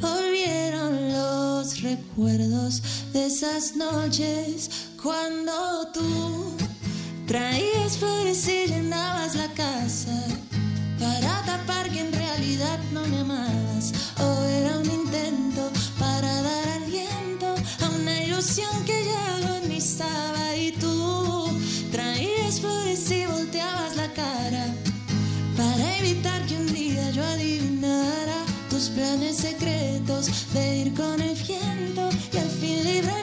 Volvieron 0.00 1.12
los 1.12 1.82
recuerdos 1.82 2.82
de 3.12 3.26
esas 3.26 3.76
noches 3.76 4.70
cuando 5.02 5.88
tú 5.92 6.56
traías 7.26 7.98
flores 7.98 8.48
y 8.48 8.66
llenabas 8.66 9.34
la 9.34 9.48
casa 9.48 10.24
para 11.00 11.42
tapar 11.46 11.88
que 11.90 12.00
en 12.00 12.12
realidad 12.12 12.78
no 12.92 13.06
me 13.06 13.20
amabas. 13.20 13.92
O 14.18 14.44
era 14.44 14.78
un 14.78 14.90
intento 14.90 15.70
para 15.98 16.30
dar 16.42 16.68
aliento 16.82 17.54
a 17.84 17.88
una 17.88 18.22
ilusión 18.22 18.84
que 18.84 19.06
ya 19.06 19.36
agonizaba 19.36 20.56
y 20.56 20.72
tú 20.72 21.48
traías 21.90 22.60
flores 22.60 23.10
y 23.10 23.24
volteabas 23.24 23.96
la 23.96 24.08
cara 24.12 24.66
para 25.56 25.96
evitar 25.98 26.44
que 26.46 26.56
un 26.56 26.72
día 26.72 27.10
yo 27.10 27.24
adivinara 27.24 28.38
tus 28.68 28.90
planes 28.90 29.36
secretos 29.38 30.52
de 30.52 30.76
ir 30.82 30.94
con 30.94 31.20
el 31.20 31.34
viento 31.34 32.10
y 32.32 32.36
al 32.36 32.50
fin 32.50 32.84
librarte 32.84 33.19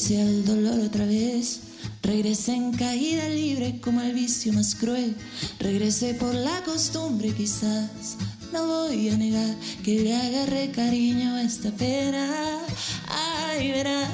Regresé 0.00 0.22
al 0.22 0.44
dolor 0.46 0.80
otra 0.80 1.04
vez. 1.04 1.60
Regresé 2.02 2.54
en 2.54 2.72
caída 2.72 3.28
libre 3.28 3.80
como 3.82 4.00
el 4.00 4.14
vicio 4.14 4.50
más 4.50 4.74
cruel. 4.74 5.14
Regresé 5.58 6.14
por 6.14 6.34
la 6.34 6.62
costumbre 6.64 7.34
quizás. 7.34 8.16
No 8.50 8.66
voy 8.66 9.10
a 9.10 9.16
negar 9.18 9.54
que 9.84 10.00
le 10.00 10.16
agarré 10.16 10.70
cariño 10.70 11.34
a 11.34 11.42
esta 11.42 11.70
pena. 11.72 12.60
Ay, 13.08 13.72
verás 13.72 14.08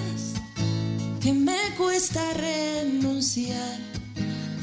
que 1.20 1.32
me 1.32 1.56
cuesta 1.78 2.20
renunciar 2.32 3.78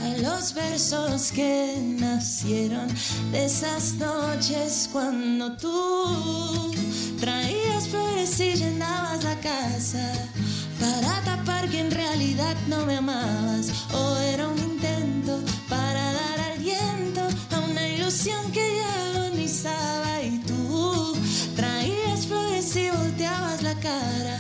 a 0.02 0.18
los 0.18 0.54
versos 0.54 1.32
que 1.32 1.78
nacieron 2.00 2.90
de 3.32 3.46
esas 3.46 3.94
noches 3.94 4.90
cuando 4.92 5.56
tú 5.56 6.74
traías 7.18 7.88
flores 7.88 8.38
y 8.42 8.56
llenabas 8.56 9.24
la 9.24 9.40
casa 9.40 10.12
para 10.84 11.22
tapar 11.22 11.70
que 11.70 11.80
en 11.80 11.92
realidad 11.92 12.58
no 12.68 12.86
me 12.86 12.98
amabas 12.98 13.72
o 13.94 14.18
era 14.18 14.50
un 14.50 14.60
intento 14.60 15.40
para 15.70 16.04
dar 16.12 16.40
aliento 16.52 17.22
a 17.52 17.60
una 17.60 17.88
ilusión 17.88 18.52
que 18.52 18.66
ya 18.80 18.92
agonizaba 19.12 20.22
y 20.22 20.40
tú 20.40 21.16
traías 21.56 22.28
flores 22.28 22.76
y 22.76 22.90
volteabas 22.90 23.62
la 23.64 23.76
cara 23.76 24.38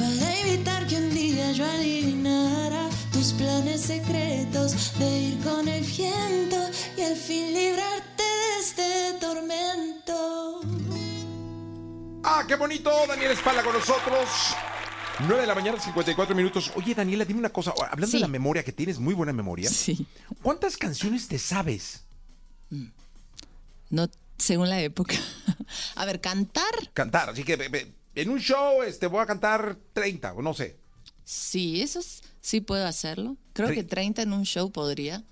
para 0.00 0.40
evitar 0.40 0.84
que 0.88 0.96
un 0.96 1.10
día 1.14 1.52
yo 1.52 1.64
adivinara 1.64 2.88
tus 3.12 3.32
planes 3.32 3.82
secretos 3.82 4.98
de 4.98 5.18
ir 5.28 5.38
con 5.44 5.68
el 5.68 5.84
viento 5.84 6.56
y 6.96 7.02
al 7.02 7.16
fin 7.16 7.54
librarte 7.54 8.24
de 8.24 8.58
este 8.58 9.12
tormento. 9.20 10.60
Ah, 12.24 12.42
qué 12.48 12.56
bonito, 12.56 12.90
Daniela 13.06 13.34
Espala 13.34 13.62
con 13.62 13.74
nosotros. 13.74 14.56
9 15.20 15.40
de 15.42 15.46
la 15.46 15.54
mañana, 15.54 15.78
54 15.80 16.34
minutos. 16.34 16.72
Oye, 16.74 16.94
Daniela, 16.94 17.24
dime 17.24 17.38
una 17.40 17.50
cosa. 17.50 17.72
Hablando 17.90 18.06
Sí. 18.06 18.14
de 18.14 18.20
la 18.20 18.28
memoria, 18.28 18.64
que 18.64 18.72
tienes 18.72 18.98
muy 18.98 19.14
buena 19.14 19.32
memoria. 19.32 19.68
Sí. 19.70 20.06
¿Cuántas 20.42 20.76
canciones 20.76 21.28
te 21.28 21.38
sabes? 21.38 22.02
No, 23.90 24.08
según 24.38 24.68
la 24.70 24.80
época. 24.80 25.14
A 25.96 26.04
ver, 26.04 26.20
cantar. 26.20 26.64
Cantar, 26.94 27.30
así 27.30 27.44
que 27.44 27.92
en 28.14 28.30
un 28.30 28.38
show 28.40 28.82
este, 28.82 29.06
voy 29.06 29.20
a 29.20 29.26
cantar 29.26 29.76
30, 29.92 30.32
o 30.32 30.42
no 30.42 30.54
sé. 30.54 30.76
Sí, 31.24 31.80
eso 31.82 32.00
es- 32.00 32.22
sí 32.40 32.60
puedo 32.60 32.86
hacerlo. 32.86 33.36
Creo 33.52 33.68
Tre- 33.68 33.74
que 33.74 33.84
30 33.84 34.22
en 34.22 34.32
un 34.32 34.44
show 34.44 34.70
podría. 34.72 35.22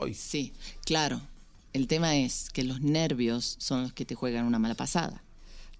Ay, 0.00 0.14
Sí, 0.14 0.52
claro. 0.84 1.20
El 1.72 1.86
tema 1.86 2.16
es 2.16 2.50
que 2.50 2.64
los 2.64 2.80
nervios 2.80 3.56
son 3.58 3.82
los 3.82 3.92
que 3.92 4.04
te 4.04 4.14
juegan 4.14 4.44
una 4.46 4.58
mala 4.58 4.74
pasada. 4.74 5.22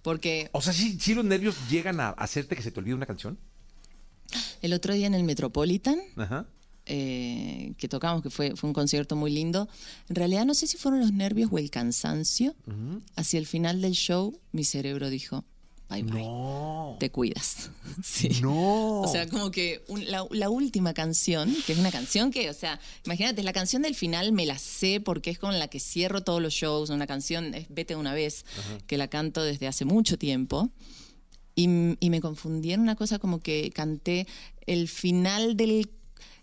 Porque 0.02 0.48
O 0.52 0.60
sea, 0.62 0.72
si 0.72 1.14
los 1.14 1.24
nervios 1.24 1.56
llegan 1.68 1.98
a 2.00 2.10
hacerte 2.10 2.54
que 2.56 2.62
se 2.62 2.70
te 2.70 2.78
olvide 2.80 2.94
una 2.94 3.06
canción. 3.06 3.38
El 4.62 4.72
otro 4.72 4.94
día 4.94 5.06
en 5.06 5.14
el 5.14 5.24
Metropolitan, 5.24 5.98
Ajá. 6.16 6.46
eh, 6.86 7.72
que 7.78 7.88
tocamos, 7.88 8.22
que 8.22 8.30
fue, 8.30 8.56
fue 8.56 8.68
un 8.68 8.74
concierto 8.74 9.16
muy 9.16 9.30
lindo, 9.30 9.68
en 10.08 10.16
realidad 10.16 10.44
no 10.46 10.54
sé 10.54 10.66
si 10.66 10.76
fueron 10.76 11.00
los 11.00 11.12
nervios 11.12 11.50
o 11.52 11.58
el 11.58 11.70
cansancio. 11.70 12.54
Hacia 13.16 13.38
el 13.38 13.46
final 13.46 13.80
del 13.82 13.92
show, 13.92 14.38
mi 14.52 14.64
cerebro 14.64 15.10
dijo, 15.10 15.44
bye 15.90 16.02
bye, 16.02 16.22
No. 16.22 16.96
te 17.00 17.10
cuidas. 17.10 17.70
sí. 18.04 18.28
No. 18.42 19.00
O 19.02 19.08
sea, 19.10 19.26
como 19.28 19.50
que 19.50 19.84
un- 19.88 20.10
la, 20.10 20.26
la 20.30 20.50
última 20.50 20.92
canción, 20.94 21.54
que 21.66 21.72
es 21.72 21.78
una 21.78 21.90
canción 21.90 22.30
que, 22.30 22.50
o 22.50 22.54
sea, 22.54 22.78
imagínate, 23.06 23.42
la 23.42 23.52
canción 23.52 23.82
del 23.82 23.94
final 23.94 24.32
me 24.32 24.44
la 24.46 24.58
sé 24.58 25.00
porque 25.00 25.30
es 25.30 25.38
con 25.38 25.58
la 25.58 25.68
que 25.68 25.80
cierro 25.80 26.22
todos 26.22 26.42
los 26.42 26.52
shows, 26.54 26.90
una 26.90 27.06
canción, 27.06 27.54
es 27.54 27.66
Vete 27.70 27.96
una 27.96 28.12
vez, 28.14 28.44
que 28.86 28.98
la 28.98 29.08
canto 29.08 29.42
desde 29.42 29.66
hace 29.66 29.84
mucho 29.84 30.18
tiempo. 30.18 30.70
Y, 31.60 31.96
y 31.98 32.10
me 32.10 32.20
confundí 32.20 32.72
en 32.72 32.80
una 32.80 32.94
cosa 32.94 33.18
como 33.18 33.40
que 33.40 33.72
canté 33.74 34.26
el 34.66 34.86
final 34.86 35.56
del 35.56 35.90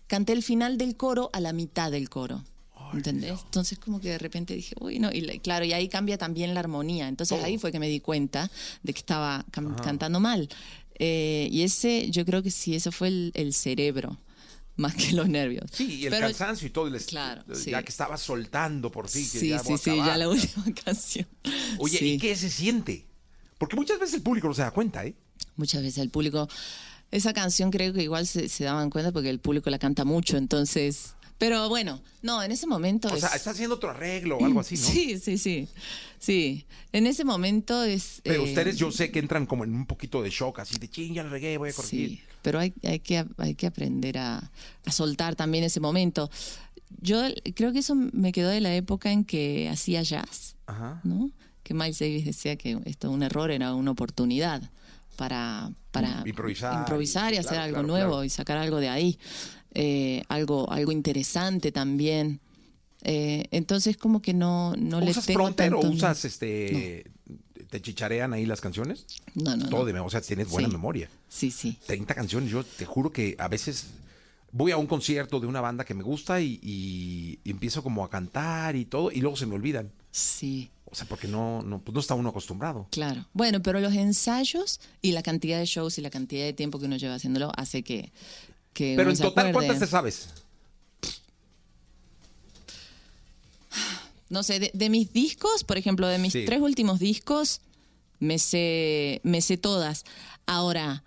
canté 0.08 0.34
el 0.34 0.42
final 0.42 0.76
del 0.76 0.94
coro 0.96 1.30
a 1.32 1.40
la 1.40 1.52
mitad 1.54 1.90
del 1.90 2.08
coro. 2.10 2.44
¿Entendés? 2.92 3.40
Entonces 3.44 3.78
como 3.78 3.98
que 4.00 4.10
de 4.10 4.18
repente 4.18 4.54
dije, 4.54 4.74
uy, 4.80 4.98
no, 4.98 5.10
y 5.10 5.22
la- 5.22 5.36
claro, 5.38 5.64
y 5.64 5.72
ahí 5.72 5.88
cambia 5.88 6.18
también 6.18 6.52
la 6.54 6.60
armonía. 6.60 7.08
Entonces 7.08 7.42
ahí 7.42 7.56
fue 7.58 7.72
que 7.72 7.80
me 7.80 7.88
di 7.88 7.98
cuenta 8.00 8.50
de 8.82 8.92
que 8.92 8.98
estaba 9.00 9.44
cam- 9.50 9.74
cantando 9.82 10.20
mal. 10.20 10.48
Eh, 10.98 11.48
y 11.50 11.62
ese, 11.62 12.10
yo 12.10 12.24
creo 12.24 12.42
que 12.42 12.50
sí, 12.50 12.74
eso 12.74 12.92
fue 12.92 13.08
el, 13.08 13.32
el 13.34 13.54
cerebro, 13.54 14.18
más 14.76 14.94
que 14.94 15.12
los 15.14 15.28
nervios. 15.28 15.64
Sí, 15.72 15.96
y 15.96 16.04
el 16.06 16.10
Pero- 16.10 16.26
cansancio 16.28 16.68
y 16.68 16.70
todo. 16.70 16.86
el 16.86 17.02
Claro, 17.04 17.42
sí. 17.54 17.70
Ya 17.72 17.82
que 17.82 17.90
estaba 17.90 18.16
soltando 18.18 18.90
por 18.92 19.08
ti. 19.08 19.20
que 19.20 19.38
Sí, 19.40 19.48
ya 19.48 19.58
sí, 19.58 19.76
sí, 19.78 19.96
ya 19.96 20.16
la 20.16 20.28
última 20.28 20.64
canción. 20.84 21.26
Oye, 21.78 21.98
Sí. 21.98 22.12
¿y 22.12 22.18
qué 22.18 22.36
se 22.36 22.50
siente? 22.50 23.06
Porque 23.58 23.76
muchas 23.76 23.98
veces 23.98 24.14
el 24.16 24.22
público 24.22 24.48
no 24.48 24.54
se 24.54 24.62
da 24.62 24.70
cuenta, 24.70 25.04
¿eh? 25.04 25.14
Muchas 25.56 25.82
veces 25.82 25.98
el 25.98 26.10
público, 26.10 26.48
esa 27.10 27.32
canción 27.32 27.70
creo 27.70 27.92
que 27.92 28.02
igual 28.02 28.26
se, 28.26 28.48
se 28.48 28.64
daban 28.64 28.90
cuenta 28.90 29.12
porque 29.12 29.30
el 29.30 29.38
público 29.40 29.70
la 29.70 29.78
canta 29.78 30.04
mucho, 30.04 30.36
entonces... 30.36 31.14
Pero 31.38 31.68
bueno, 31.68 32.00
no, 32.22 32.42
en 32.42 32.50
ese 32.50 32.66
momento... 32.66 33.08
O 33.08 33.14
es- 33.14 33.20
sea, 33.20 33.28
está 33.36 33.50
haciendo 33.50 33.74
otro 33.74 33.90
arreglo 33.90 34.38
o 34.38 34.44
algo 34.46 34.60
así, 34.60 34.74
¿no? 34.76 34.80
Sí, 34.86 35.18
sí, 35.18 35.36
sí. 35.36 35.68
Sí, 36.18 36.64
en 36.92 37.06
ese 37.06 37.24
momento 37.26 37.84
es... 37.84 38.20
Pero 38.24 38.42
eh, 38.42 38.48
ustedes 38.48 38.78
yo 38.78 38.90
sé 38.90 39.10
que 39.10 39.18
entran 39.18 39.44
como 39.44 39.64
en 39.64 39.74
un 39.74 39.84
poquito 39.86 40.22
de 40.22 40.30
shock, 40.30 40.60
así 40.60 40.78
de 40.78 40.88
ching, 40.88 41.12
ya 41.12 41.22
le 41.24 41.28
regué, 41.28 41.58
voy 41.58 41.68
a 41.70 41.72
corregir. 41.74 42.08
Sí, 42.08 42.20
pero 42.40 42.58
hay, 42.58 42.72
hay, 42.84 43.00
que, 43.00 43.22
hay 43.36 43.54
que 43.54 43.66
aprender 43.66 44.16
a, 44.16 44.50
a 44.86 44.92
soltar 44.92 45.36
también 45.36 45.62
ese 45.64 45.78
momento. 45.78 46.30
Yo 47.02 47.20
creo 47.54 47.70
que 47.72 47.80
eso 47.80 47.94
me 47.94 48.32
quedó 48.32 48.48
de 48.48 48.62
la 48.62 48.74
época 48.74 49.12
en 49.12 49.24
que 49.26 49.68
hacía 49.68 50.00
jazz, 50.02 50.56
Ajá. 50.66 51.00
¿no? 51.04 51.30
Que 51.66 51.74
Miles 51.74 51.98
Davis 51.98 52.24
decía 52.24 52.54
que 52.54 52.78
esto 52.84 53.10
un 53.10 53.24
error 53.24 53.50
era 53.50 53.74
una 53.74 53.90
oportunidad 53.90 54.62
para, 55.16 55.72
para 55.90 56.22
Improvisar, 56.24 56.78
improvisar 56.78 57.34
y 57.34 57.38
hacer 57.38 57.50
claro, 57.54 57.64
algo 57.64 57.74
claro, 57.78 57.88
nuevo 57.88 58.10
claro. 58.12 58.24
y 58.24 58.30
sacar 58.30 58.56
algo 58.58 58.76
de 58.78 58.88
ahí. 58.88 59.18
Eh, 59.74 60.22
algo, 60.28 60.70
algo 60.70 60.92
interesante 60.92 61.72
también. 61.72 62.38
Eh, 63.02 63.46
entonces 63.50 63.96
como 63.96 64.22
que 64.22 64.32
no, 64.32 64.74
no 64.76 65.00
le 65.00 65.10
¿Usas 65.10 65.26
tengo 65.26 65.40
pronter 65.40 65.74
o 65.74 65.80
tanto- 65.80 65.96
usas 65.96 66.24
este. 66.24 67.04
¿Te 67.68 67.82
chicharean 67.82 68.32
ahí 68.32 68.46
las 68.46 68.60
canciones? 68.60 69.06
No, 69.34 69.56
no, 69.56 69.68
Todo 69.68 69.80
no. 69.80 69.92
de 69.92 69.98
O 69.98 70.08
sea, 70.08 70.20
tienes 70.20 70.48
buena 70.48 70.68
Sí. 70.68 70.72
memoria. 70.72 71.10
Sí, 71.28 71.50
sí. 71.50 71.76
30 71.86 72.14
canciones. 72.14 72.48
Yo 72.48 72.62
te 72.62 72.84
juro 72.86 73.10
que 73.10 73.34
a 73.40 73.48
veces 73.48 73.86
voy 74.52 74.70
a 74.70 74.76
un 74.76 74.86
concierto 74.86 75.40
de 75.40 75.48
una 75.48 75.60
banda 75.60 75.84
que 75.84 75.94
me 75.94 76.04
gusta 76.04 76.40
y, 76.40 76.60
y- 76.62 77.40
y 77.42 77.50
empiezo 77.50 77.82
como 77.82 78.04
a 78.04 78.08
cantar 78.08 78.76
y 78.76 78.84
todo, 78.84 79.10
y 79.10 79.20
luego 79.20 79.36
se 79.36 79.46
me 79.46 79.56
olvidan. 79.56 79.90
Sí. 80.12 80.70
O 80.88 80.94
sea, 80.94 81.06
porque 81.06 81.26
no, 81.28 81.62
no, 81.62 81.80
pues 81.80 81.92
no 81.94 82.00
está 82.00 82.14
uno 82.14 82.28
acostumbrado. 82.30 82.86
Claro. 82.90 83.26
Bueno, 83.32 83.60
pero 83.62 83.80
los 83.80 83.92
ensayos 83.94 84.80
y 85.02 85.12
la 85.12 85.22
cantidad 85.22 85.58
de 85.58 85.66
shows 85.66 85.98
y 85.98 86.00
la 86.00 86.10
cantidad 86.10 86.44
de 86.44 86.52
tiempo 86.52 86.78
que 86.78 86.86
uno 86.86 86.96
lleva 86.96 87.14
haciéndolo 87.16 87.50
hace 87.56 87.82
que. 87.82 88.12
que 88.72 88.94
Pero 88.96 89.02
uno 89.02 89.10
en 89.10 89.16
se 89.16 89.22
total, 89.24 89.48
acuerde. 89.48 89.66
¿cuántas 89.68 89.88
te 89.88 89.90
sabes? 89.90 90.28
No 94.28 94.42
sé, 94.42 94.58
de, 94.58 94.70
de 94.74 94.90
mis 94.90 95.12
discos, 95.12 95.62
por 95.64 95.78
ejemplo, 95.78 96.06
de 96.08 96.18
mis 96.18 96.32
Sí. 96.32 96.44
tres 96.46 96.60
últimos 96.60 96.98
discos, 96.98 97.60
me 98.18 98.38
sé, 98.38 99.20
me 99.22 99.40
sé 99.40 99.56
todas. 99.56 100.04
Ahora, 100.46 101.04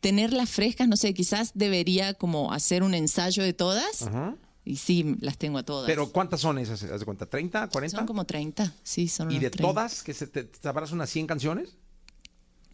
tenerlas 0.00 0.50
frescas, 0.50 0.86
no 0.86 0.96
sé, 0.96 1.14
quizás 1.14 1.50
debería 1.54 2.14
como 2.14 2.52
hacer 2.52 2.82
un 2.84 2.94
ensayo 2.94 3.42
de 3.42 3.54
todas. 3.54 4.02
Ajá. 4.02 4.36
Y 4.64 4.76
sí, 4.76 5.16
las 5.20 5.36
tengo 5.36 5.58
a 5.58 5.62
todas. 5.62 5.86
Pero 5.86 6.10
¿cuántas 6.10 6.40
son 6.40 6.58
esas? 6.58 6.82
¿Haz 6.84 7.00
de 7.00 7.04
cuenta? 7.04 7.28
¿30? 7.28 7.70
¿40? 7.70 7.90
Son 7.90 8.06
como 8.06 8.24
30, 8.24 8.74
sí, 8.82 9.08
son 9.08 9.30
¿Y 9.30 9.38
de 9.38 9.50
30. 9.50 9.58
todas, 9.62 10.02
que 10.02 10.14
se 10.14 10.26
te, 10.26 10.48
sabrás 10.62 10.90
unas 10.92 11.10
100 11.10 11.26
canciones? 11.26 11.76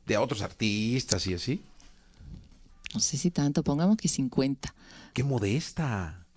De 0.07 0.17
otros 0.17 0.43
artistas 0.43 1.27
y 1.27 1.35
así. 1.35 1.63
No 2.95 3.01
sé 3.01 3.17
si 3.17 3.31
tanto, 3.31 3.63
pongamos 3.63 3.97
que 3.97 4.09
50. 4.09 4.75
¡Qué 5.13 5.25
modesta! 5.25 6.25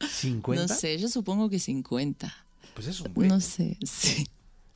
¿50? 0.00 0.54
No 0.54 0.68
sé, 0.68 0.98
yo 0.98 1.08
supongo 1.08 1.48
que 1.48 1.58
50. 1.58 2.46
Pues 2.74 2.86
es 2.86 3.00
un 3.00 3.14
buen. 3.14 3.28
No 3.28 3.40
sé, 3.40 3.78
sí. 3.84 4.26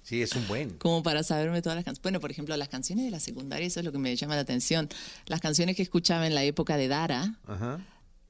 Sí, 0.03 0.23
es 0.23 0.35
un 0.35 0.49
buen. 0.49 0.71
como 0.79 1.03
para 1.03 1.23
saberme 1.23 1.63
todas 1.63 1.77
las 1.77 1.85
canciones. 1.85 2.03
Bueno, 2.03 2.21
por 2.21 2.31
ejemplo, 2.31 2.57
las 2.57 2.69
canciones 2.69 3.05
de 3.05 3.11
la 3.11 3.21
secundaria, 3.21 3.67
eso 3.67 3.79
es 3.81 3.87
lo 3.87 3.93
que 3.93 3.99
me 3.99 4.17
llama 4.17 4.35
la 4.35 4.41
atención. 4.41 4.89
Las 5.27 5.41
canciones 5.41 5.77
que 5.77 5.83
escuchaba 5.83 6.27
en 6.27 6.35
la 6.35 6.43
época 6.43 6.77
de 6.77 6.89
Dara, 6.89 7.39
Ajá. 7.47 7.79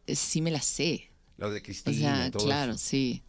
eh, 0.07 0.15
sí 0.15 0.43
me 0.43 0.51
las 0.51 0.67
sé. 0.67 1.10
Lo 1.41 1.51
de 1.51 1.59
O 1.59 1.63
Cristina 1.65 1.99
sea, 1.99 2.27
y 2.29 2.31
todo 2.31 2.45
claro, 2.45 2.73
eso. 2.75 2.85
sí, 2.85 3.23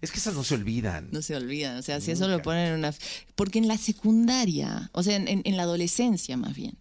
Es 0.00 0.12
que 0.12 0.18
esas 0.18 0.34
no 0.34 0.44
se 0.44 0.54
olvidan. 0.54 1.08
no 1.10 1.20
se 1.22 1.34
olvidan. 1.34 1.78
O 1.78 1.82
sea, 1.82 2.00
si 2.00 2.10
eso 2.12 2.28
lo 2.28 2.40
ponen 2.42 2.68
en 2.68 2.78
una... 2.78 2.94
Porque 3.34 3.58
en 3.58 3.66
la 3.66 3.78
secundaria, 3.78 4.90
o 4.92 5.02
sea, 5.02 5.16
en, 5.16 5.26
en- 5.26 5.42
en 5.44 5.56
la 5.56 5.62
adolescencia 5.64 6.36
más 6.36 6.54
bien, 6.54 6.76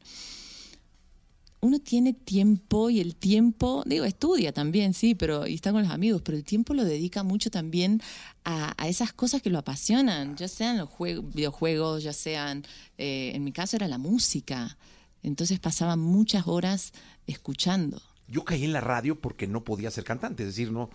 uno 1.62 1.80
tiene 1.80 2.12
tiempo 2.12 2.90
y 2.90 3.00
el 3.00 3.16
tiempo, 3.16 3.84
digo, 3.86 4.04
estudia 4.04 4.52
también, 4.52 4.94
sí, 4.94 5.16
pero 5.16 5.48
y 5.48 5.54
está 5.54 5.72
con 5.72 5.84
los 5.84 5.92
amigos, 5.94 6.22
pero 6.22 6.38
el 6.38 6.44
tiempo 6.44 6.74
lo 6.74 6.84
dedica 6.84 7.24
mucho 7.24 7.50
también 7.50 8.02
a, 8.44 8.74
a 8.78 8.90
esas 8.90 9.14
cosas 9.14 9.42
que 9.42 9.50
lo 9.50 9.60
apasionan, 9.60 10.36
ya 10.36 10.50
sean 10.50 10.78
los 10.78 10.90
juegos, 10.90 11.34
videojuegos, 11.34 12.04
ya 12.04 12.12
sean, 12.12 12.66
eh, 12.98 13.32
en 13.34 13.46
mi 13.46 13.54
caso 13.54 13.78
era 13.78 13.88
la 13.88 13.98
música. 13.98 14.78
Entonces 15.22 15.58
pasaba 15.62 15.96
muchas 15.96 16.48
horas 16.48 16.92
escuchando. 17.28 18.02
Yo 18.34 18.44
caí 18.44 18.64
en 18.66 18.74
la 18.74 18.82
radio 18.82 19.20
porque 19.20 19.48
no 19.48 19.64
podía 19.64 19.92
ser 19.92 20.04
cantante. 20.04 20.44
Es 20.44 20.50
decir, 20.50 20.72
no, 20.72 20.90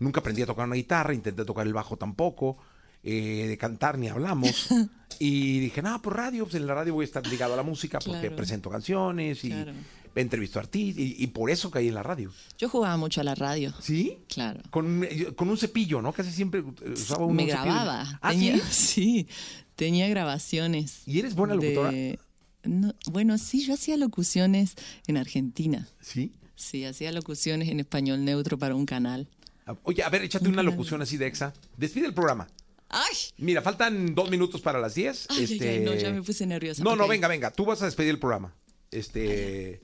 nunca 0.00 0.20
aprendí 0.20 0.42
a 0.42 0.46
tocar 0.46 0.66
una 0.66 0.76
guitarra, 0.76 1.14
intenté 1.14 1.44
tocar 1.44 1.66
el 1.66 1.72
bajo 1.72 1.96
tampoco. 1.96 2.58
eh, 3.02 3.46
de 3.48 3.56
cantar 3.56 3.96
ni 3.96 4.08
hablamos. 4.08 4.68
y 5.18 5.58
dije, 5.60 5.80
no, 5.80 6.02
por 6.02 6.16
radio, 6.16 6.44
pues 6.44 6.56
en 6.56 6.66
la 6.66 6.74
radio 6.74 6.92
voy 6.92 7.04
a 7.04 7.06
estar 7.06 7.26
ligado 7.26 7.54
a 7.54 7.56
la 7.56 7.62
música 7.62 7.98
porque 7.98 8.20
Claro. 8.20 8.36
presento 8.36 8.68
canciones 8.68 9.42
y 9.42 9.48
Claro. 9.48 9.72
entrevisto 10.14 10.58
artistas. 10.58 11.00
Y, 11.02 11.16
y 11.18 11.26
por 11.28 11.48
eso 11.48 11.70
caí 11.70 11.88
en 11.88 11.94
la 11.94 12.02
radio. 12.02 12.30
Yo 12.58 12.68
jugaba 12.68 12.98
mucho 12.98 13.22
a 13.22 13.24
la 13.24 13.34
radio. 13.34 13.72
¿Sí? 13.80 14.18
Claro. 14.28 14.60
Con, 14.68 15.06
con 15.34 15.48
un 15.48 15.56
cepillo, 15.56 16.02
¿no? 16.02 16.12
Casi 16.12 16.30
siempre 16.30 16.60
eh, 16.60 16.90
usaba 16.92 17.24
un 17.24 17.36
me 17.36 17.46
cepillo. 17.46 17.62
grababa. 17.64 18.18
¿Ah, 18.20 18.32
tenía, 18.32 18.58
sí? 18.58 18.62
sí, 18.70 19.28
tenía 19.76 20.06
grabaciones. 20.10 21.00
¿Y 21.06 21.20
eres 21.20 21.34
buena 21.34 21.54
locutora? 21.54 21.90
de- 21.92 22.18
no, 22.64 22.94
bueno, 23.10 23.38
sí, 23.38 23.64
yo 23.64 23.72
hacía 23.72 23.96
locuciones 23.96 24.74
en 25.06 25.16
Argentina. 25.16 25.88
Sí. 26.02 26.34
Sí, 26.60 26.84
hacía 26.84 27.10
locuciones 27.12 27.68
en 27.70 27.80
español 27.80 28.24
neutro 28.24 28.58
para 28.58 28.74
un 28.74 28.84
canal. 28.86 29.28
Ah, 29.66 29.74
Oye, 29.84 30.02
a 30.02 30.08
ver, 30.10 30.22
échate 30.22 30.48
una 30.48 30.62
locución 30.62 31.00
así 31.00 31.16
de 31.16 31.26
exa. 31.26 31.54
Despide 31.76 32.06
el 32.06 32.14
programa. 32.14 32.48
¡Ay! 32.90 33.16
Mira, 33.38 33.62
faltan 33.62 34.14
dos 34.14 34.30
minutos 34.30 34.60
para 34.60 34.78
las 34.80 34.94
10. 34.94 35.26
Ay, 35.30 35.44
este... 35.44 35.68
ay, 35.70 35.80
no, 35.80 35.94
ya 35.94 36.10
me 36.10 36.22
puse 36.22 36.44
nerviosa. 36.44 36.82
No, 36.82 36.96
no, 36.96 37.06
venga, 37.08 37.28
venga. 37.28 37.50
Tú 37.50 37.64
vas 37.64 37.80
a 37.82 37.86
despedir 37.86 38.10
el 38.10 38.18
programa. 38.18 38.54
Este. 38.90 39.80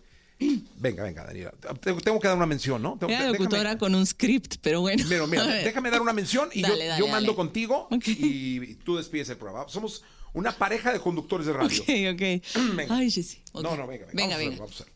Venga, 0.79 1.03
venga, 1.05 1.25
Daniela. 1.25 1.53
Te- 1.81 1.95
Tengo 1.95 2.21
que 2.21 2.29
dar 2.29 2.37
una 2.37 2.45
mención, 2.47 2.83
¿no? 2.83 2.99
Tengo- 2.99 3.11
Era 3.12 3.23
déjame- 3.25 3.39
locutora 3.39 3.79
con 3.79 3.95
un 3.95 4.05
script, 4.05 4.57
pero 4.61 4.83
bueno. 4.83 5.03
Mira, 5.09 5.27
mira, 5.27 5.45
A 5.45 5.47
ver. 5.47 5.65
déjame 5.65 5.91
dar 5.91 6.03
una 6.03 6.12
mención 6.12 6.51
y 6.53 6.61
yo- 6.62 6.69
Dale, 6.69 6.89
yo, 6.99 7.07
mando 7.07 7.33
dale. 7.33 7.35
contigo 7.37 7.89
y 8.05 8.75
tú 8.85 8.97
despides 8.97 9.31
el 9.31 9.39
programa. 9.39 9.67
Somos 9.69 10.03
una 10.35 10.53
pareja 10.53 10.93
de 10.93 11.01
conductores 11.01 11.47
de 11.47 11.53
radio. 11.55 11.81
Ok, 11.83 11.89
ok. 12.12 12.75
Venga. 12.77 12.97
Ay, 12.97 13.11
Jessy. 13.11 13.39
ok. 13.53 13.62
No, 13.62 13.77
no, 13.77 13.87
venga, 13.87 14.05
venga. 14.07 14.37
Venga, 14.37 14.37
vamos 14.37 14.37
a 14.37 14.37
hacerlo, 14.37 14.51
venga. 14.51 14.59
vamos 14.59 14.71
a 14.73 14.83
hacerlo. 14.83 14.93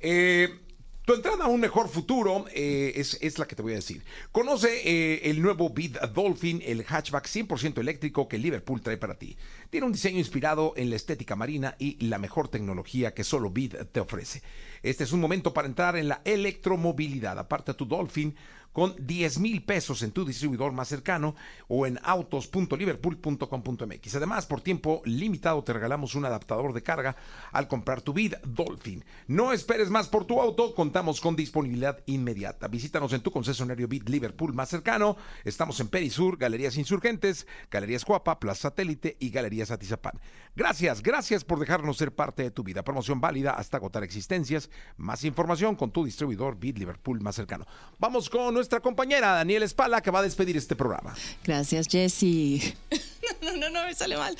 Eh, 0.00 0.58
tu 1.04 1.14
entrada 1.14 1.44
a 1.44 1.48
un 1.48 1.60
mejor 1.60 1.88
futuro 1.88 2.44
eh, 2.54 2.92
es, 2.94 3.18
es 3.20 3.38
la 3.38 3.46
que 3.46 3.56
te 3.56 3.62
voy 3.62 3.72
a 3.72 3.76
decir. 3.76 4.04
Conoce 4.30 4.82
eh, 4.84 5.30
el 5.30 5.42
nuevo 5.42 5.70
Bid 5.70 5.96
Dolphin, 6.14 6.62
el 6.64 6.84
hatchback 6.84 7.26
100% 7.26 7.78
eléctrico 7.78 8.28
que 8.28 8.38
Liverpool 8.38 8.80
trae 8.80 8.96
para 8.96 9.18
ti. 9.18 9.36
Tiene 9.68 9.86
un 9.86 9.92
diseño 9.92 10.18
inspirado 10.18 10.74
en 10.76 10.90
la 10.90 10.96
estética 10.96 11.34
marina 11.34 11.74
y 11.78 11.96
la 12.06 12.18
mejor 12.18 12.48
tecnología 12.48 13.14
que 13.14 13.24
solo 13.24 13.50
Bid 13.50 13.74
te 13.90 14.00
ofrece. 14.00 14.42
Este 14.82 15.02
es 15.02 15.12
un 15.12 15.20
momento 15.20 15.52
para 15.52 15.68
entrar 15.68 15.96
en 15.96 16.08
la 16.08 16.22
electromovilidad. 16.24 17.38
Aparta 17.38 17.74
tu 17.74 17.84
Dolphin 17.84 18.36
con 18.72 18.94
10 18.98 19.38
mil 19.38 19.62
pesos 19.62 20.02
en 20.02 20.10
tu 20.12 20.24
distribuidor 20.24 20.72
más 20.72 20.88
cercano 20.88 21.34
o 21.68 21.86
en 21.86 22.00
autos.liverpool.com.mx. 22.02 24.14
Además, 24.14 24.46
por 24.46 24.62
tiempo 24.62 25.02
limitado 25.04 25.62
te 25.62 25.72
regalamos 25.72 26.14
un 26.14 26.24
adaptador 26.24 26.72
de 26.72 26.82
carga 26.82 27.16
al 27.52 27.68
comprar 27.68 28.02
tu 28.02 28.12
vid 28.12 28.34
Dolphin. 28.44 29.04
No 29.26 29.52
esperes 29.52 29.90
más 29.90 30.08
por 30.08 30.24
tu 30.24 30.40
auto, 30.40 30.74
contamos 30.74 31.20
con 31.20 31.36
disponibilidad 31.36 32.02
inmediata. 32.06 32.68
Visítanos 32.68 33.12
en 33.12 33.20
tu 33.20 33.30
concesionario 33.30 33.88
vid 33.88 34.08
Liverpool 34.08 34.54
más 34.54 34.70
cercano. 34.70 35.16
Estamos 35.44 35.78
en 35.80 35.88
Perisur, 35.88 36.38
Galerías 36.38 36.76
Insurgentes, 36.76 37.46
Galerías 37.70 38.04
Cuapa, 38.04 38.40
Plaza 38.40 38.62
Satélite 38.62 39.16
y 39.18 39.30
Galerías 39.30 39.70
Atizapán. 39.70 40.20
Gracias, 40.54 41.02
gracias 41.02 41.44
por 41.44 41.58
dejarnos 41.58 41.96
ser 41.96 42.14
parte 42.14 42.42
de 42.42 42.50
tu 42.50 42.62
vida. 42.62 42.82
Promoción 42.82 43.20
válida 43.20 43.52
hasta 43.52 43.76
agotar 43.76 44.04
existencias. 44.04 44.70
Más 44.96 45.24
información 45.24 45.76
con 45.76 45.90
tu 45.90 46.04
distribuidor 46.04 46.58
vid 46.58 46.78
Liverpool 46.78 47.20
más 47.20 47.34
cercano. 47.34 47.66
Vamos 47.98 48.30
con 48.30 48.56
nuestra 48.62 48.78
compañera 48.78 49.32
Daniela 49.32 49.64
Espala 49.64 50.00
que 50.00 50.12
va 50.12 50.20
a 50.20 50.22
despedir 50.22 50.56
este 50.56 50.76
programa. 50.76 51.12
Gracias, 51.42 51.88
Jessy. 51.88 52.74
no, 53.42 53.56
no, 53.56 53.70
no, 53.70 53.84
me 53.84 53.92
sale 53.92 54.16
mal. 54.16 54.36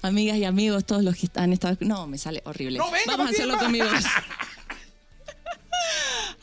Amigas 0.00 0.36
y 0.36 0.44
amigos, 0.44 0.84
todos 0.84 1.02
los 1.02 1.16
que 1.16 1.28
han 1.34 1.52
estado... 1.52 1.76
No, 1.80 2.06
me 2.06 2.18
sale 2.18 2.40
horrible. 2.44 2.78
No, 2.78 2.84
venga, 2.92 3.02
Vamos 3.08 3.26
a 3.26 3.30
hacerlo 3.30 3.54
Matilda. 3.54 3.64
con 3.64 3.72
mi 3.72 3.80
voz. 3.80 4.04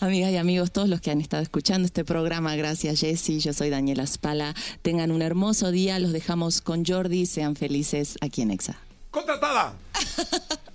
Amigas 0.02 0.32
y 0.32 0.38
amigos, 0.38 0.72
todos 0.74 0.90
los 0.90 1.00
que 1.00 1.12
han 1.12 1.22
estado 1.22 1.42
escuchando 1.42 1.86
este 1.86 2.04
programa, 2.04 2.56
gracias 2.58 3.00
Jessy, 3.00 3.40
yo 3.40 3.54
soy 3.54 3.70
Daniela 3.70 4.06
Spala. 4.06 4.54
Tengan 4.82 5.12
un 5.12 5.22
hermoso 5.22 5.72
día, 5.72 6.00
los 6.00 6.12
dejamos 6.12 6.60
con 6.60 6.86
Jordi, 6.86 7.26
sean 7.26 7.56
felices 7.56 8.18
aquí 8.20 8.42
en 8.42 8.52
Exa. 8.52 8.78
¡Contratada! 9.10 9.74